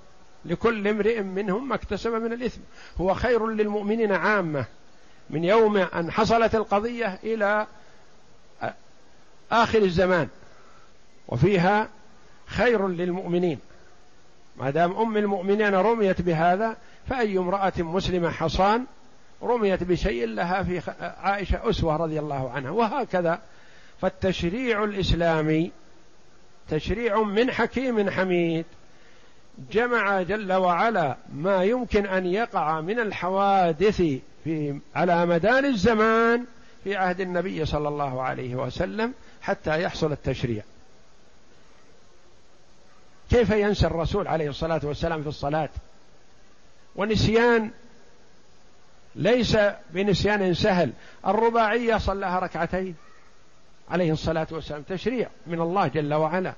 لكل 0.45 0.89
امرئ 0.89 1.21
منهم 1.21 1.69
ما 1.69 1.75
اكتسب 1.75 2.11
من 2.11 2.33
الإثم. 2.33 2.61
هو 3.01 3.15
خير 3.15 3.47
للمؤمنين 3.47 4.13
عامة. 4.13 4.65
من 5.31 5.45
يوم 5.45 5.77
أن 5.77 6.11
حصلت 6.11 6.55
القضية 6.55 7.19
إلى 7.25 7.67
آخر 9.53 9.83
الزمان. 9.83 10.29
وفيها 11.29 11.89
خير 12.47 12.89
للمؤمنين. 12.89 13.59
ما 14.57 14.71
دام 14.71 14.97
أم 14.97 15.17
المؤمنين 15.17 15.75
رميت 15.75 16.23
بهذا 16.23 16.77
فأي 17.09 17.39
امرأة 17.39 17.73
مسلمة 17.79 18.31
حصان 18.31 18.85
رميت 19.43 19.83
بشيء 19.83 20.27
لها 20.27 20.63
في 20.63 20.83
عائشة 21.01 21.71
أسوة 21.71 21.97
رضي 21.97 22.19
الله 22.19 22.51
عنها. 22.51 22.71
وهكذا 22.71 23.41
فالتشريع 24.01 24.85
الإسلامي 24.85 25.71
تشريع 26.69 27.23
من 27.23 27.51
حكيم 27.51 28.11
حميد 28.11 28.65
جمع 29.73 30.23
جل 30.23 30.53
وعلا 30.53 31.17
ما 31.35 31.65
يمكن 31.65 32.07
أن 32.07 32.27
يقع 32.27 32.81
من 32.81 32.99
الحوادث 32.99 34.03
في 34.45 34.81
على 34.95 35.27
مدار 35.27 35.65
الزمان 35.65 36.45
في 36.85 36.97
عهد 36.97 37.21
النبي 37.21 37.65
صلى 37.65 37.89
الله 37.89 38.23
عليه 38.23 38.55
وسلم 38.55 39.13
حتى 39.43 39.83
يحصل 39.83 40.13
التشريع. 40.13 40.63
كيف 43.31 43.51
ينسى 43.51 43.87
الرسول 43.87 44.29
عليه 44.29 44.49
الصلاة 44.49 44.81
والسلام 44.85 45.23
في 45.23 45.29
الصلاة؟ 45.29 45.69
ونسيان 46.97 47.71
ليس 49.15 49.59
بنسيان 49.91 50.55
سهل. 50.55 50.93
الرباعية 51.27 51.97
صلاها 51.97 52.39
ركعتين 52.39 52.95
عليه 53.89 54.13
الصلاة 54.13 54.47
والسلام 54.51 54.83
تشريع 54.83 55.29
من 55.47 55.61
الله 55.61 55.87
جل 55.87 56.15
وعلا. 56.15 56.55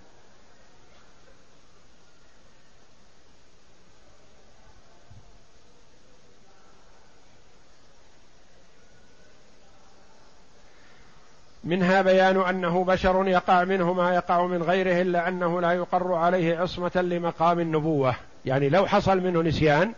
منها 11.69 12.03
بيان 12.03 12.41
أنه 12.41 12.85
بشر 12.85 13.29
يقع 13.29 13.64
منه 13.64 13.93
ما 13.93 14.14
يقع 14.14 14.47
من 14.47 14.62
غيره 14.62 15.03
إلا 15.03 15.29
أنه 15.29 15.61
لا 15.61 15.73
يقر 15.73 16.14
عليه 16.14 16.59
عصمة 16.59 16.91
لمقام 16.97 17.61
النبوة. 17.61 18.14
يعني 18.45 18.69
لو 18.69 18.87
حصل 18.87 19.21
منه 19.21 19.43
نسيان 19.43 19.93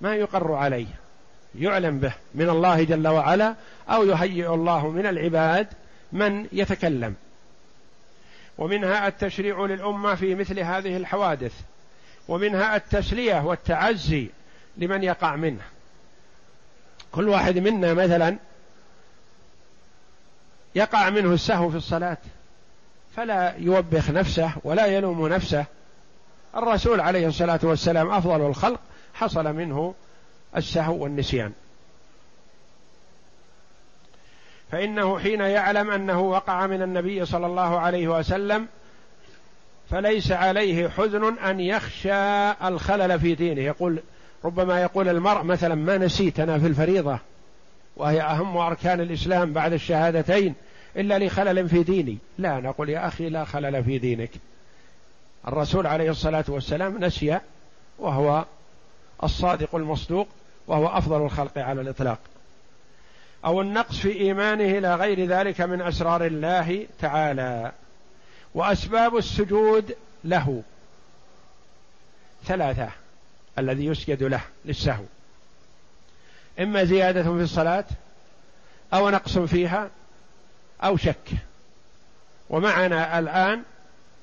ما 0.00 0.14
يقر 0.14 0.52
عليه. 0.52 0.86
يعلم 1.58 1.98
به 1.98 2.12
من 2.34 2.50
الله 2.50 2.84
جل 2.84 3.08
وعلا 3.08 3.54
أو 3.88 4.04
يهيئ 4.04 4.54
الله 4.54 4.88
من 4.88 5.06
العباد 5.06 5.66
من 6.12 6.46
يتكلم. 6.52 7.14
ومنها 8.58 9.08
التشريع 9.08 9.60
للأمة 9.64 10.14
في 10.14 10.34
مثل 10.34 10.60
هذه 10.60 10.96
الحوادث. 10.96 11.52
ومنها 12.28 12.76
التسلية 12.76 13.44
والتعزي 13.44 14.28
لمن 14.76 15.02
يقع 15.02 15.36
منه. 15.36 15.62
كل 17.12 17.28
واحد 17.28 17.58
منا 17.58 17.94
مثلا 17.94 18.36
يقع 20.74 21.10
منه 21.10 21.32
السهو 21.32 21.70
في 21.70 21.76
الصلاة. 21.76 22.18
فلا 23.16 23.54
يوبخ 23.58 24.10
نفسه 24.10 24.52
ولا 24.64 24.86
يلوم 24.86 25.28
نفسه. 25.28 25.64
الرسول 26.56 27.00
عليه 27.00 27.26
الصلاة 27.26 27.60
والسلام 27.62 28.10
أفضل 28.10 28.46
الخلق 28.46 28.80
حصل 29.14 29.52
منه 29.52 29.94
السهو 30.56 30.96
والنسيان. 31.02 31.52
فإنه 34.72 35.18
حين 35.18 35.40
يعلم 35.40 35.90
أنه 35.90 36.20
وقع 36.20 36.66
من 36.66 36.82
النبي 36.82 37.24
صلى 37.24 37.46
الله 37.46 37.78
عليه 37.78 38.08
وسلم 38.08 38.66
فليس 39.90 40.32
عليه 40.32 40.88
حزن 40.88 41.38
أن 41.38 41.60
يخشى 41.60 42.50
الخلل 42.50 43.20
في 43.20 43.34
دينه. 43.34 43.60
يقول 43.60 43.98
ربما 44.44 44.82
يقول 44.82 45.08
المرء 45.08 45.42
مثلا 45.42 45.74
ما 45.74 45.98
نسيت 45.98 46.40
أنا 46.40 46.58
في 46.58 46.66
الفريضة؟ 46.66 47.18
وهي 47.96 48.22
أهم 48.22 48.56
أركان 48.56 49.00
الإسلام 49.00 49.52
بعد 49.52 49.72
الشهادتين 49.72 50.54
إلا 50.96 51.18
لخلل 51.18 51.68
في 51.68 51.82
ديني. 51.82 52.18
لا 52.38 52.60
نقول 52.60 52.88
يا 52.88 53.06
أخي 53.08 53.28
لا 53.28 53.44
خلل 53.44 53.84
في 53.84 53.98
دينك. 53.98 54.30
الرسول 55.48 55.86
عليه 55.86 56.10
الصلاة 56.10 56.44
والسلام 56.48 57.04
نسي 57.04 57.38
وهو 57.98 58.44
الصادق 59.24 59.74
المصدوق 59.74 60.28
وهو 60.66 60.86
أفضل 60.86 61.22
الخلق 61.22 61.58
على 61.58 61.80
الإطلاق. 61.80 62.18
أو 63.44 63.60
النقص 63.60 63.96
في 63.96 64.12
إيمانه 64.12 64.78
إلى 64.78 64.94
غير 64.94 65.26
ذلك 65.26 65.60
من 65.60 65.82
أسرار 65.82 66.26
الله 66.26 66.86
تعالى. 67.00 67.72
وأسباب 68.54 69.16
السجود 69.16 69.96
له. 70.24 70.62
ثلاثة 72.44 72.88
الذي 73.58 73.86
يسجد 73.86 74.22
له 74.22 74.40
للسهو. 74.64 75.04
إما 76.60 76.84
زيادة 76.84 77.22
في 77.22 77.28
الصلاة 77.28 77.84
أو 78.94 79.10
نقص 79.10 79.38
فيها 79.38 79.90
أو 80.82 80.96
شك. 80.96 81.28
ومعنا 82.50 83.18
الآن 83.18 83.62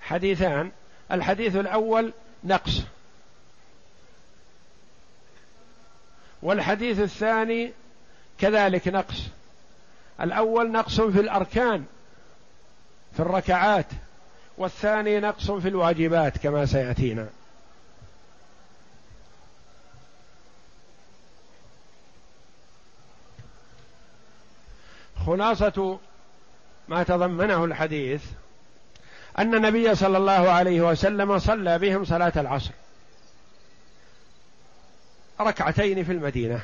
حديثان. 0.01 0.71
الحديث 1.11 1.55
الأول 1.55 2.13
نقص. 2.43 2.81
والحديث 6.41 6.99
الثاني 6.99 7.71
كذلك 8.39 8.87
نقص. 8.87 9.23
الأول 10.21 10.71
نقص 10.71 11.01
في 11.01 11.19
الأركان 11.19 11.85
في 13.13 13.19
الركعات 13.19 13.85
والثاني 14.57 15.19
نقص 15.19 15.51
في 15.51 15.67
الواجبات 15.67 16.37
كما 16.37 16.65
سيأتينا. 16.65 17.27
خلاصة 25.25 25.99
ما 26.87 27.03
تضمنه 27.03 27.65
الحديث 27.65 28.23
أن 29.39 29.55
النبي 29.55 29.95
صلى 29.95 30.17
الله 30.17 30.49
عليه 30.49 30.81
وسلم 30.81 31.39
صلى 31.39 31.79
بهم 31.79 32.05
صلاة 32.05 32.33
العصر 32.35 32.71
ركعتين 35.41 36.03
في 36.03 36.11
المدينة 36.11 36.61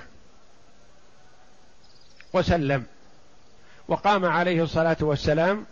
وسلم 2.34 2.86
وقام 3.88 4.26
عليه 4.26 4.64
الصلاة 4.64 4.98
والسلام 5.02 5.66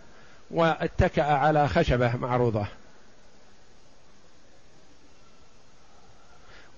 واتكأ 0.50 1.22
على 1.22 1.68
خشبة 1.68 2.16
معروضة 2.16 2.66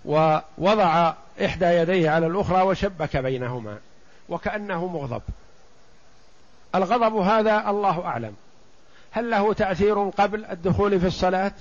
ووضع 0.04 1.14
إحدى 1.44 1.66
يديه 1.66 2.10
على 2.10 2.26
الأخرى 2.26 2.62
وشبك 2.62 3.16
بينهما 3.16 3.78
وكأنه 4.28 4.86
مغضب 4.86 5.22
الغضب 6.76 7.16
هذا 7.16 7.70
الله 7.70 8.04
أعلم. 8.04 8.34
هل 9.10 9.30
له 9.30 9.52
تأثير 9.52 10.08
قبل 10.08 10.44
الدخول 10.44 11.00
في 11.00 11.06
الصلاة؟ 11.06 11.52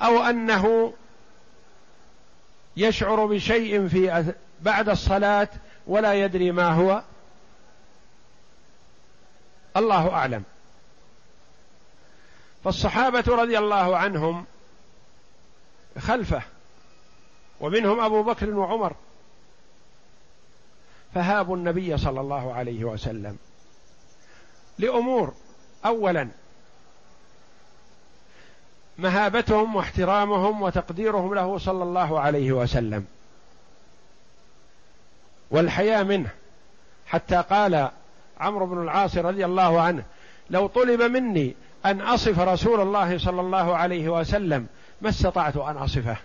أو 0.00 0.22
أنه 0.22 0.92
يشعر 2.76 3.26
بشيء 3.26 3.88
في 3.88 4.34
بعد 4.60 4.88
الصلاة 4.88 5.48
ولا 5.86 6.14
يدري 6.14 6.52
ما 6.52 6.68
هو؟ 6.68 7.02
الله 9.76 10.10
أعلم. 10.10 10.44
فالصحابة 12.64 13.24
رضي 13.28 13.58
الله 13.58 13.96
عنهم 13.96 14.44
خلفه 15.98 16.42
ومنهم 17.60 18.00
أبو 18.00 18.22
بكر 18.22 18.50
وعمر 18.50 18.94
فهابوا 21.14 21.56
النبي 21.56 21.96
صلى 21.98 22.20
الله 22.20 22.54
عليه 22.54 22.84
وسلم. 22.84 23.38
لأمور. 24.78 25.34
أولا 25.86 26.28
مهابتهم 28.98 29.76
واحترامهم 29.76 30.62
وتقديرهم 30.62 31.34
له 31.34 31.58
صلى 31.58 31.82
الله 31.82 32.20
عليه 32.20 32.52
وسلم. 32.52 33.06
والحياة 35.50 36.02
منه. 36.02 36.30
حتى 37.06 37.44
قال 37.50 37.90
عمرو 38.40 38.66
بن 38.66 38.82
العاص 38.82 39.16
رضي 39.16 39.44
الله 39.44 39.80
عنه 39.80 40.04
لو 40.50 40.66
طلب 40.66 41.02
مني 41.02 41.54
أن 41.86 42.00
أصف 42.00 42.38
رسول 42.38 42.80
الله 42.80 43.18
صلى 43.18 43.40
الله 43.40 43.76
عليه 43.76 44.08
وسلم 44.08 44.66
ما 45.02 45.08
استطعت 45.08 45.56
أن 45.56 45.76
أصفه. 45.76 46.16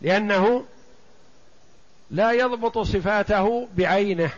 لأنه 0.00 0.64
لا 2.10 2.32
يضبط 2.32 2.78
صفاته 2.78 3.68
بعينه. 3.76 4.30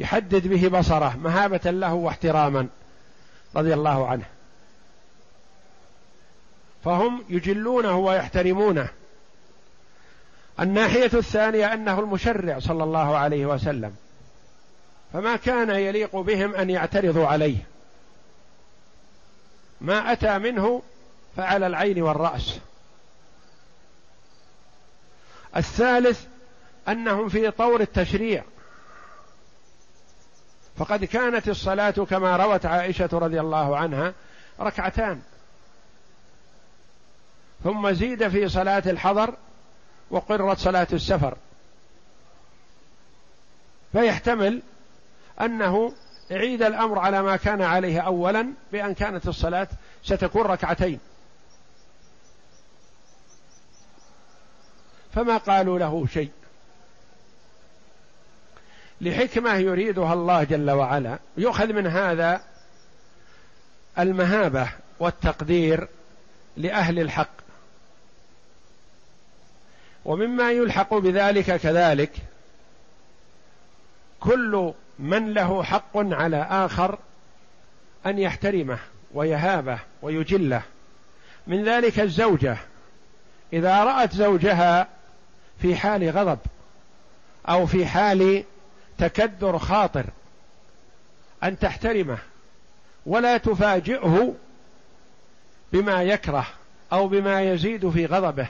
يحدد 0.00 0.46
به 0.46 0.68
بصره 0.78 1.16
مهابة 1.16 1.70
له 1.70 1.94
واحتراما 1.94 2.68
رضي 3.56 3.74
الله 3.74 4.08
عنه. 4.08 4.24
فهم 6.84 7.24
يجلونه 7.28 7.96
ويحترمونه. 7.96 8.88
الناحية 10.60 11.10
الثانية 11.14 11.72
أنه 11.72 12.00
المشرع 12.00 12.58
صلى 12.58 12.84
الله 12.84 13.16
عليه 13.16 13.46
وسلم. 13.46 13.96
فما 15.12 15.36
كان 15.36 15.70
يليق 15.70 16.16
بهم 16.16 16.54
أن 16.54 16.70
يعترضوا 16.70 17.26
عليه. 17.26 17.56
ما 19.80 20.12
أتى 20.12 20.38
منه 20.38 20.82
فعلى 21.36 21.66
العين 21.66 22.02
والرأس. 22.02 22.58
الثالث 25.56 26.24
أنهم 26.88 27.28
في 27.28 27.50
طور 27.50 27.80
التشريع. 27.80 28.44
فقد 30.78 31.04
كانت 31.04 31.48
الصلاة 31.48 31.90
كما 31.90 32.36
روت 32.36 32.66
عائشة 32.66 33.08
رضي 33.12 33.40
الله 33.40 33.76
عنها 33.76 34.12
ركعتان. 34.60 35.22
ثم 37.64 37.92
زيد 37.92 38.28
في 38.28 38.48
صلاة 38.48 38.82
الحضر 38.86 39.34
وقرت 40.10 40.58
صلاة 40.58 40.86
السفر. 40.92 41.36
فيحتمل 43.92 44.62
أنه 45.40 45.92
يعيد 46.30 46.62
الأمر 46.62 46.98
على 46.98 47.22
ما 47.22 47.36
كان 47.36 47.62
عليه 47.62 48.00
أولا 48.00 48.46
بأن 48.72 48.94
كانت 48.94 49.28
الصلاة 49.28 49.68
ستكون 50.04 50.42
ركعتين. 50.42 50.98
فما 55.14 55.36
قالوا 55.36 55.78
له 55.78 56.06
شيء؟ 56.06 56.30
لحكمة 59.00 59.54
يريدها 59.54 60.12
الله 60.12 60.44
جل 60.44 60.70
وعلا. 60.70 61.18
يؤخذ 61.36 61.72
من 61.72 61.86
هذا 61.86 62.40
المهابة 63.98 64.68
والتقدير 64.98 65.88
لأهل 66.56 66.98
الحق. 66.98 67.36
ومما 70.04 70.52
يلحق 70.52 70.94
بذلك 70.94 71.56
كذلك 71.56 72.12
كل 74.20 74.72
من 74.98 75.34
له 75.34 75.62
حق 75.62 75.96
على 75.96 76.46
آخر 76.50 76.98
أن 78.06 78.18
يحترمه 78.18 78.78
ويهابه 79.14 79.78
ويجله. 80.02 80.62
من 81.46 81.64
ذلك 81.64 82.00
الزوجة. 82.00 82.56
إذا 83.52 83.84
رأت 83.84 84.12
زوجها 84.12 84.88
في 85.62 85.76
حال 85.76 86.10
غضب 86.10 86.38
أو 87.48 87.66
في 87.66 87.86
حال 87.86 88.44
تكدر 88.98 89.58
خاطر 89.58 90.04
أن 91.42 91.58
تحترمه 91.58 92.18
ولا 93.06 93.36
تفاجئه 93.36 94.34
بما 95.72 96.02
يكره 96.02 96.46
أو 96.92 97.08
بما 97.08 97.42
يزيد 97.42 97.90
في 97.90 98.06
غضبه 98.06 98.48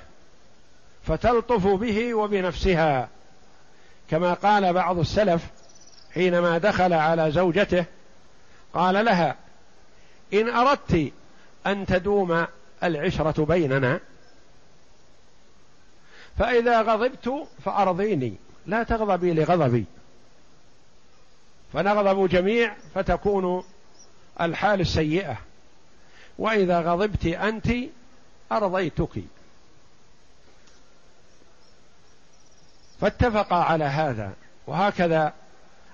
فتلطف 1.07 1.67
به 1.67 2.15
وبنفسها. 2.15 3.09
كما 4.11 4.35
قال 4.35 4.73
بعض 4.73 4.99
السلف 4.99 5.47
حينما 6.15 6.59
دخل 6.59 6.93
على 6.93 7.31
زوجته 7.31 7.85
قال 8.75 9.05
لها 9.05 9.37
إن 10.35 10.49
أردت 10.49 11.13
أن 11.67 11.87
تدوم 11.87 12.47
العشرة 12.83 13.45
بيننا 13.45 14.01
فإذا 16.39 16.83
غضبت 16.83 17.47
فأرضيني 17.65 18.35
لا 18.67 18.83
تغضبي 18.83 19.33
لغضبي. 19.33 19.85
فنغضب 21.77 22.29
جميع 22.29 22.75
فتكون 22.95 23.65
الحال 24.41 24.81
السيئة. 24.81 25.37
وإذا 26.39 26.81
غضبت 26.81 27.27
أنت 27.27 27.69
أرضيتك. 28.53 29.23
فاتفقا 33.01 33.57
على 33.57 33.85
هذا. 33.85 34.33
وهكذا 34.67 35.33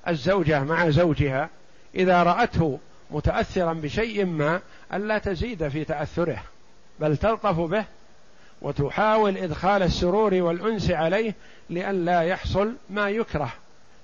الزوجة 0.09 0.65
مع 0.65 0.91
زوجها 0.91 1.49
إذا 1.95 2.23
رأته 2.23 2.79
متأثرا 3.11 3.73
بشيء 3.73 4.25
ما 4.25 4.61
ألا 4.93 5.19
تزيد 5.19 5.69
في 5.69 5.85
تأثره 5.85 6.43
بل 7.01 7.17
تلطف 7.17 7.61
به 7.61 7.85
وتحاول 8.61 9.37
إدخال 9.37 9.83
السرور 9.83 10.35
والأنس 10.35 10.91
عليه 10.91 11.35
لئلا 11.71 12.23
يحصل 12.23 12.75
ما 12.91 13.11
يكره. 13.11 13.53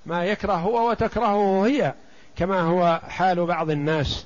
ما 0.09 0.25
يكره 0.25 0.53
هو 0.53 0.89
وتكرهه 0.89 1.67
هي 1.67 1.93
كما 2.35 2.61
هو 2.61 3.01
حال 3.07 3.45
بعض 3.45 3.69
الناس. 3.69 4.25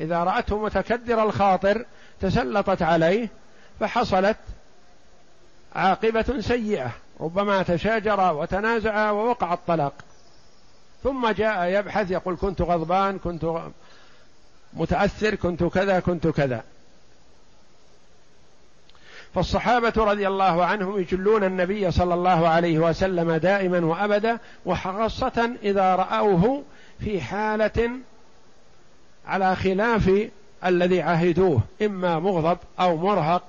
إذا 0.00 0.24
رأته 0.24 0.64
متكدر 0.64 1.22
الخاطر 1.22 1.84
تسلطت 2.20 2.82
عليه 2.82 3.28
فحصلت 3.80 4.36
عاقبة 5.74 6.40
سيئة 6.40 6.90
ربما 7.20 7.62
تشاجرا 7.62 8.30
وتنازعا 8.30 9.10
ووقع 9.10 9.54
الطلاق. 9.54 9.92
ثم 11.02 11.30
جاء 11.30 11.64
يبحث 11.64 12.10
يقول 12.10 12.36
كنت 12.40 12.62
غضبان 12.62 13.18
كنت 13.18 13.60
متأثر 14.74 15.34
كنت 15.34 15.64
كذا 15.64 16.00
كنت 16.00 16.26
كذا. 16.26 16.62
فالصحابة 19.34 19.92
رضي 19.96 20.28
الله 20.28 20.64
عنهم 20.64 20.98
يجلون 21.00 21.44
النبي 21.44 21.90
صلى 21.90 22.14
الله 22.14 22.48
عليه 22.48 22.78
وسلم 22.78 23.32
دائما 23.32 23.86
وأبدا 23.86 24.38
وخاصة 24.66 25.56
إذا 25.62 25.94
رأوه 25.94 26.62
في 27.00 27.20
حالة 27.20 27.90
على 29.26 29.56
خلاف 29.56 30.28
الذي 30.64 31.02
عهدوه 31.02 31.60
إما 31.82 32.18
مغضب 32.18 32.58
أو 32.80 32.96
مرهق 32.96 33.42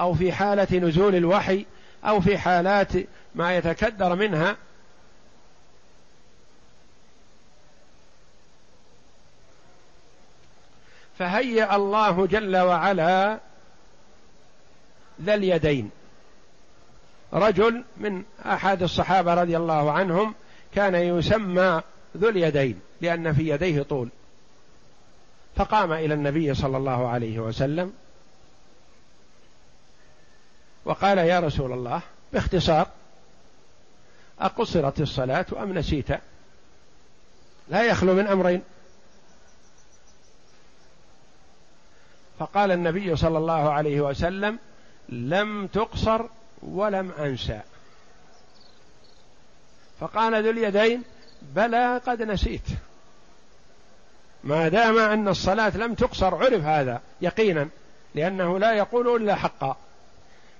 أو 0.00 0.14
في 0.14 0.32
حالة 0.32 0.78
نزول 0.78 1.14
الوحي 1.14 1.66
أو 2.04 2.20
في 2.20 2.38
حالات 2.38 2.92
ما 3.34 3.56
يتكدر 3.56 4.14
منها. 4.14 4.56
فهيأ 11.18 11.76
الله 11.76 12.26
جل 12.26 12.56
وعلا 12.56 13.38
ذا 15.22 15.34
اليدين. 15.34 15.90
رجل 17.32 17.84
من 17.96 18.22
أحد 18.46 18.82
الصحابة 18.82 19.34
رضي 19.34 19.56
الله 19.56 19.92
عنهم 19.92 20.34
كان 20.74 20.94
يسمى 20.94 21.82
ذو 22.16 22.28
اليدين 22.28 22.80
لأن 23.00 23.32
في 23.32 23.48
يديه 23.48 23.82
طول. 23.82 24.08
فقام 25.56 25.92
إلى 25.92 26.14
النبي 26.14 26.54
صلى 26.54 26.76
الله 26.76 27.08
عليه 27.08 27.38
وسلم. 27.38 27.92
وقال 30.84 31.18
يا 31.18 31.40
رسول 31.40 31.72
الله 31.72 32.00
باختصار 32.32 32.88
أقصرت 34.40 35.00
الصلاة 35.00 35.46
أم 35.58 35.78
نسيت؟ 35.78 36.08
لا 37.68 37.82
يخلو 37.82 38.14
من 38.14 38.26
أمرين. 38.26 38.62
فقال 42.38 42.70
النبي 42.70 43.16
صلى 43.16 43.38
الله 43.38 43.72
عليه 43.72 44.00
وسلم 44.00 44.58
لم 45.08 45.66
تقصر 45.66 46.24
ولم 46.62 47.10
أنسى. 47.10 47.60
فقال 50.00 50.44
ذو 50.44 50.50
اليدين 50.50 51.02
بلى 51.42 52.00
قد 52.06 52.22
نسيت. 52.22 52.62
ما 54.44 54.68
دام 54.68 54.98
أن 54.98 55.28
الصلاة 55.28 55.76
لم 55.76 55.94
تقصر 55.94 56.34
عرف 56.34 56.64
هذا 56.64 57.00
يقينا 57.20 57.68
لأنه 58.14 58.58
لا 58.58 58.72
يقول 58.72 59.22
إلا 59.22 59.34
حقا 59.34 59.76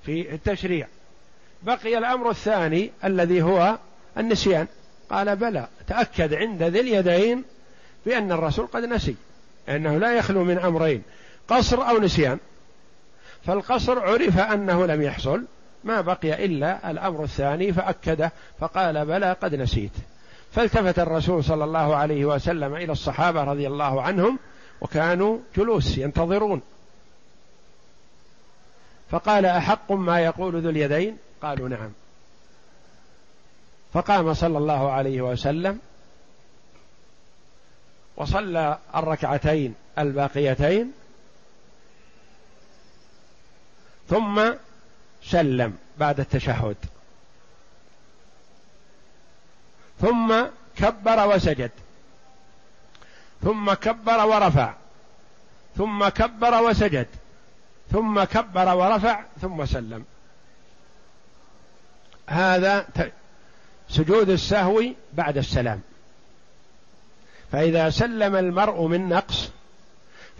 في 0.03 0.35
التشريع. 0.35 0.87
بقي 1.63 1.99
الأمر 1.99 2.31
الثاني 2.31 2.91
الذي 3.05 3.43
هو 3.43 3.79
النسيان. 4.19 4.67
قال 5.11 5.37
بلى 5.37 5.69
تأكد 5.87 6.35
عند 6.35 6.63
ذي 6.63 6.81
اليدين 6.81 7.45
بأن 8.07 8.33
الرسول 8.33 8.67
قد 8.67 8.85
نسي 8.85 9.17
لأنه 9.69 9.99
لا 9.99 10.15
يخلو 10.15 10.45
من 10.45 10.59
أمرين 10.59 11.03
قصر 11.49 11.89
أو 11.89 11.99
نسيان. 11.99 12.39
فالقصر 13.47 13.99
عرف 13.99 14.39
أنه 14.39 14.87
لم 14.87 15.03
يحصل 15.03 15.45
ما 15.85 16.01
بقي 16.01 16.45
إلا 16.45 16.91
الأمر 16.91 17.25
الثاني 17.25 17.73
فأكده 17.73 18.33
فقال 18.61 19.07
بلى 19.07 19.33
قد 19.33 19.55
نسيت. 19.55 19.93
فالتفت 20.53 20.99
الرسول 20.99 21.45
صلى 21.45 21.65
الله 21.65 21.97
عليه 21.97 22.25
وسلم 22.25 22.75
إلى 22.75 22.93
الصحابة 22.93 23.45
رضي 23.45 23.67
الله 23.67 24.03
عنهم 24.03 24.39
وكانوا 24.81 25.39
جلوس 25.57 25.99
ينتظرون. 25.99 26.63
فقال 29.11 29.47
أحق 29.47 29.93
ما 29.93 30.21
يقول 30.21 30.63
ذو 30.63 30.71
اليدين؟ 30.71 31.17
قالوا 31.43 31.69
نعم. 31.69 31.91
فقام 33.93 34.35
صلى 34.35 34.59
الله 34.59 34.91
عليه 34.91 35.23
وسلم 35.23 35.79
وصلى 38.17 38.79
الركعتين 38.97 39.75
الباقيتين 39.99 40.93
ثم 44.09 44.43
سلم 45.25 45.77
بعد 45.99 46.21
التشهد. 46.21 46.77
ثم 50.01 50.45
كبر 50.77 51.35
وسجد. 51.35 51.71
ثم 53.43 53.73
كبر 53.73 54.27
ورفع. 54.27 54.75
ثم 55.77 56.09
كبر 56.09 56.63
وسجد. 56.63 57.07
ثم 57.93 58.25
كبر 58.25 58.75
ورفع. 58.75 59.25
ثم 59.41 59.65
سلم. 59.65 60.05
هذا 62.27 62.87
سجود 63.89 64.29
السهو 64.29 64.83
بعد 65.13 65.39
السلام. 65.39 65.81
فإذا 67.53 67.91
سلم 67.91 68.37
المرء 68.37 68.87
من 68.87 69.09
نقص 69.09 69.51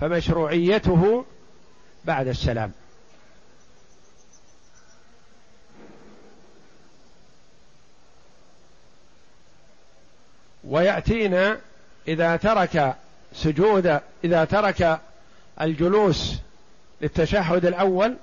فمشروعيته 0.01 1.25
بعد 2.05 2.27
السلام. 2.27 2.73
ويأتينا 10.69 11.59
إذا 12.09 12.37
ترك 12.37 12.95
سجود 13.35 14.01
إذا 14.25 14.45
ترك 14.45 15.01
الجلوس 15.61 16.35
للتشهد 17.01 17.67
الأول 17.67 18.17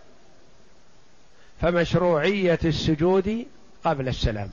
فمشروعية 1.62 2.60
السجود 2.66 3.46
قبل 3.84 4.08
السلام. 4.08 4.50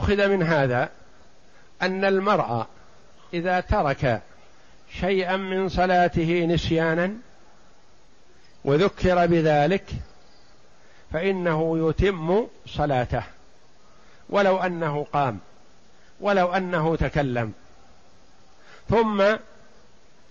أخذ 0.00 0.28
من 0.28 0.42
هذا 0.42 0.90
أن 1.82 2.04
المرأة 2.04 2.66
إذا 3.34 3.60
ترك 3.60 4.22
شيئا 5.00 5.36
من 5.36 5.68
صلاته 5.68 6.46
نسيانا 6.46 7.12
وذكر 8.64 9.26
بذلك 9.26 9.84
فإنه 11.12 11.88
يتم 11.88 12.46
صلاته 12.66 13.22
ولو 14.28 14.56
أنه 14.58 15.06
قام 15.12 15.38
ولو 16.20 16.52
أنه 16.52 16.96
تكلم. 16.96 17.52
ثم 18.88 19.24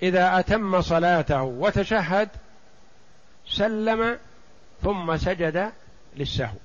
إذا 0.01 0.39
أتم 0.39 0.81
صلاته 0.81 1.43
وتشهد 1.43 2.29
سلم 3.47 4.17
ثم 4.83 5.17
سجد 5.17 5.71
للسهو. 6.15 6.57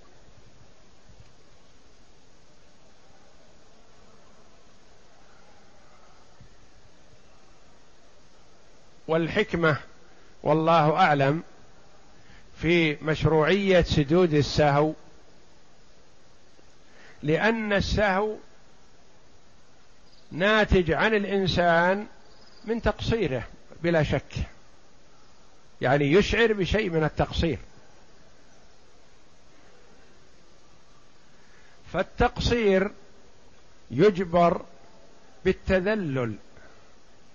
والحكمة 9.09 9.77
والله 10.43 10.97
أعلم 10.97 11.43
في 12.57 12.97
مشروعية 13.03 13.83
سجود 13.83 14.35
السهو. 14.35 14.93
لأن 17.23 17.73
السهو 17.73 18.37
ناتج 20.33 20.91
عن 20.93 21.15
الإنسان 21.15 22.07
من 22.65 22.83
تقصيره 22.83 23.49
بلا 23.83 24.03
شك. 24.03 24.33
يعني 25.81 26.13
يشعر 26.13 26.53
بشيء 26.53 26.91
من 26.91 27.05
التقصير. 27.05 27.59
فالتقصير 31.93 32.91
يجبر 33.91 34.65
بالتذلل. 35.45 36.35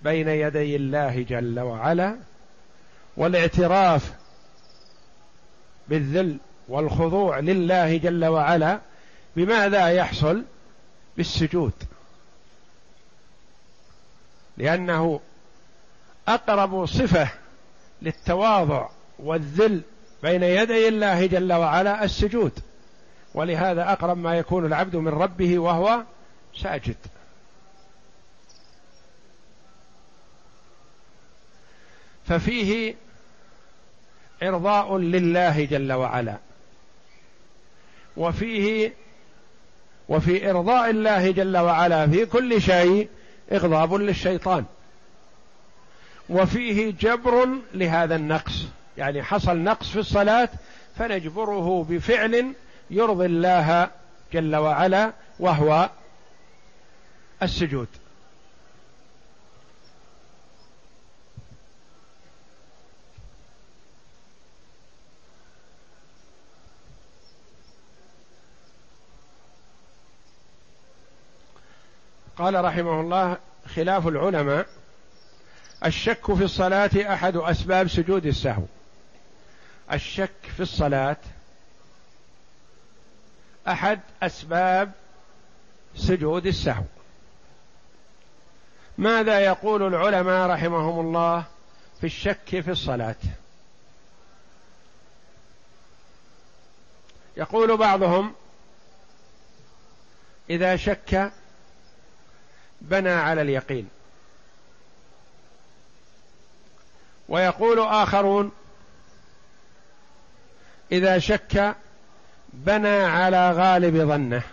بين 0.01 0.27
يدي 0.27 0.75
الله 0.75 1.21
جل 1.21 1.59
وعلا 1.59 2.17
والاعتراف 3.17 4.13
بالذل 5.87 6.37
والخضوع 6.67 7.39
لله 7.39 7.97
جل 7.97 8.25
وعلا 8.25 8.79
بماذا 9.35 9.87
يحصل؟ 9.87 10.43
بالسجود. 11.17 11.73
لأنه 14.57 15.19
أقرب 16.27 16.85
صفة 16.85 17.29
للتواضع 18.01 18.89
والذل 19.19 19.81
بين 20.23 20.43
يدي 20.43 20.87
الله 20.87 21.25
جل 21.25 21.53
وعلا 21.53 22.03
السجود. 22.03 22.59
ولهذا 23.33 23.91
أقرب 23.91 24.17
ما 24.17 24.37
يكون 24.37 24.65
العبد 24.65 24.95
من 24.95 25.07
ربه 25.07 25.59
وهو 25.59 26.03
ساجد. 26.55 26.95
ففيه 32.29 32.95
إرضاء 34.43 34.97
لله 34.97 35.65
جل 35.65 35.93
وعلا. 35.93 36.37
وفيه 38.17 38.93
وفي 40.09 40.49
إرضاء 40.49 40.89
الله 40.89 41.31
جل 41.31 41.57
وعلا 41.57 42.07
في 42.07 42.25
كل 42.25 42.61
شيء 42.61 43.09
إغضاب 43.51 43.93
للشيطان. 43.93 44.65
وفيه 46.29 46.93
جبر 46.99 47.47
لهذا 47.73 48.15
النقص. 48.15 48.65
يعني 48.97 49.23
حصل 49.23 49.57
نقص 49.57 49.89
في 49.89 49.99
الصلاة 49.99 50.49
فنجبره 50.95 51.85
بفعل 51.89 52.53
يرضي 52.89 53.25
الله 53.25 53.89
جل 54.33 54.55
وعلا 54.55 55.13
وهو 55.39 55.89
السجود. 57.43 57.87
قال 72.39 72.65
رحمه 72.65 73.01
الله 73.01 73.37
خلاف 73.75 74.07
العلماء 74.07 74.67
الشك 75.85 76.33
في 76.35 76.43
الصلاة 76.43 77.13
أحد 77.13 77.35
أسباب 77.35 77.87
سجود 77.87 78.25
السهو. 78.25 78.63
الشك 79.93 80.31
في 80.55 80.59
الصلاة 80.59 81.17
أحد 83.67 83.99
أسباب 84.23 84.91
سجود 85.95 86.45
السهو. 86.45 86.83
ماذا 88.97 89.39
يقول 89.39 89.83
العلماء 89.83 90.49
رحمهم 90.49 90.99
الله 90.99 91.45
في 91.99 92.05
الشك 92.05 92.61
في 92.61 92.71
الصلاة؟ 92.71 93.15
يقول 97.37 97.77
بعضهم 97.77 98.33
إذا 100.49 100.75
شك 100.75 101.31
بنى 102.81 103.09
على 103.09 103.41
اليقين. 103.41 103.89
ويقول 107.29 107.79
آخرون 107.79 108.51
إذا 110.91 111.19
شك 111.19 111.75
بنى 112.53 113.03
على 113.03 113.51
غالب 113.51 113.97
ظنه. 114.07 114.43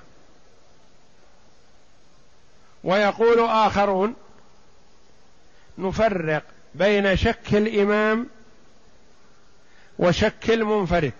ويقول 2.85 3.41
آخرون 3.41 4.15
نفرق 5.79 6.43
بين 6.75 7.17
شك 7.17 7.55
الإمام 7.55 8.29
وشك 9.99 10.51
المنفرد. 10.51 11.13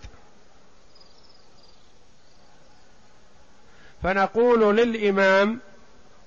فنقول 4.03 4.77
للإمام 4.77 5.61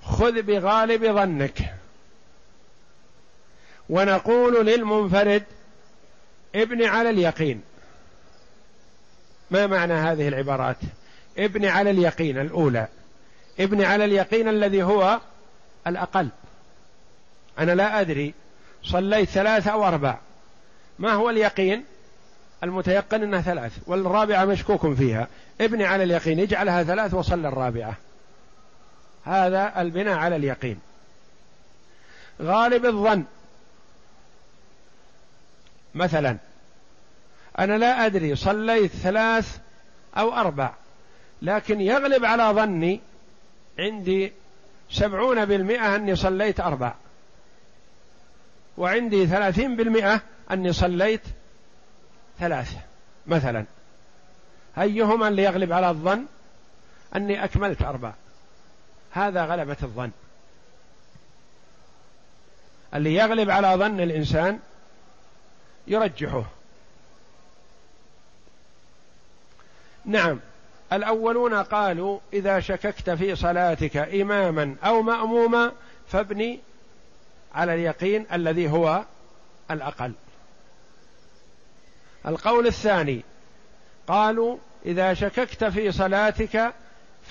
خذ 0.04 0.41
بغالب 0.41 1.06
ظنك. 1.06 1.76
ونقول 3.89 4.66
للمنفرد 4.66 5.43
ابن 6.56 6.84
على 6.84 7.10
اليقين. 7.10 7.62
ما 9.52 9.68
معنى 9.68 9.93
هذه 9.93 10.28
العبارات؟ 10.28 10.78
ابن 11.38 11.66
على 11.66 11.89
اليقين 11.89 12.39
الأولى. 12.39 12.88
ابن 13.60 13.82
على 13.82 14.06
اليقين 14.06 14.47
الذي 14.47 14.84
هو 14.84 15.20
الأقل. 15.88 16.30
أنا 17.60 17.72
لا 17.72 18.02
أدري. 18.02 18.34
صليت 18.84 19.30
ثلاثة 19.30 19.72
أو 19.72 19.86
أربع. 19.86 20.18
ما 21.00 21.12
هو 21.14 21.30
اليقين؟ 21.30 21.84
المتيقن 22.64 23.24
أنها 23.24 23.41
ثلاث 23.41 23.78
والرابعة 23.88 24.45
مشكوك 24.45 24.93
فيها. 24.93 25.28
ابن 25.62 25.82
على 25.82 26.04
اليقين 26.04 26.39
اجعلها 26.39 26.84
ثلاث 26.84 27.14
وصل 27.14 27.45
الرابعة. 27.45 27.97
هذا 29.30 29.82
البناء 29.82 30.17
على 30.17 30.36
اليقين. 30.36 30.80
غالب 32.41 32.86
الظن. 32.86 33.23
مثلا 35.95 36.38
أنا 37.59 37.77
لا 37.77 38.05
أدري 38.05 38.36
صليت 38.36 38.91
ثلاث 38.91 39.57
أو 40.17 40.34
أربع 40.34 40.73
لكن 41.41 41.82
يغلب 41.82 42.25
على 42.25 42.43
ظني 42.43 43.01
عندي 43.80 44.34
سبعون 44.89 45.45
بالمئة 45.45 45.95
أني 45.95 46.15
صليت 46.15 46.59
أربع. 46.59 46.93
وعندي 48.77 49.27
ثلاثين 49.27 49.75
بالمئة 49.75 50.21
أني 50.51 50.73
صليت 50.73 51.21
ثلاثة 52.39 52.77
مثلا. 53.27 53.65
أيهما 54.77 55.27
اللي 55.27 55.43
يغلب 55.43 55.73
على 55.73 55.89
الظن؟ 55.89 56.25
أني 57.15 57.43
أكملت 57.43 57.82
أربع. 57.82 58.13
هذا 59.12 59.45
غلبة 59.45 59.78
الظن. 59.84 60.12
اللي 62.93 63.16
يغلب 63.16 63.49
على 63.49 63.68
ظن 63.68 63.99
الإنسان 63.99 64.60
يرجحه. 65.88 66.45
نعم 70.05 70.39
الأولون 70.93 71.53
قالوا 71.53 72.20
إذا 72.34 72.60
شككت 72.60 73.10
في 73.10 73.36
صلاتك 73.36 73.97
إماما 73.97 74.76
أو 74.84 75.01
مأموما 75.01 75.72
فابني 76.07 76.60
على 77.55 77.74
اليقين 77.74 78.26
الذي 78.34 78.70
هو 78.70 79.03
الأقل. 79.72 80.14
القول 82.26 82.68
الثاني 82.68 83.24
قالوا 84.07 84.57
إذا 84.86 85.14
شككت 85.14 85.64
في 85.64 85.91
صلاتك 85.91 86.74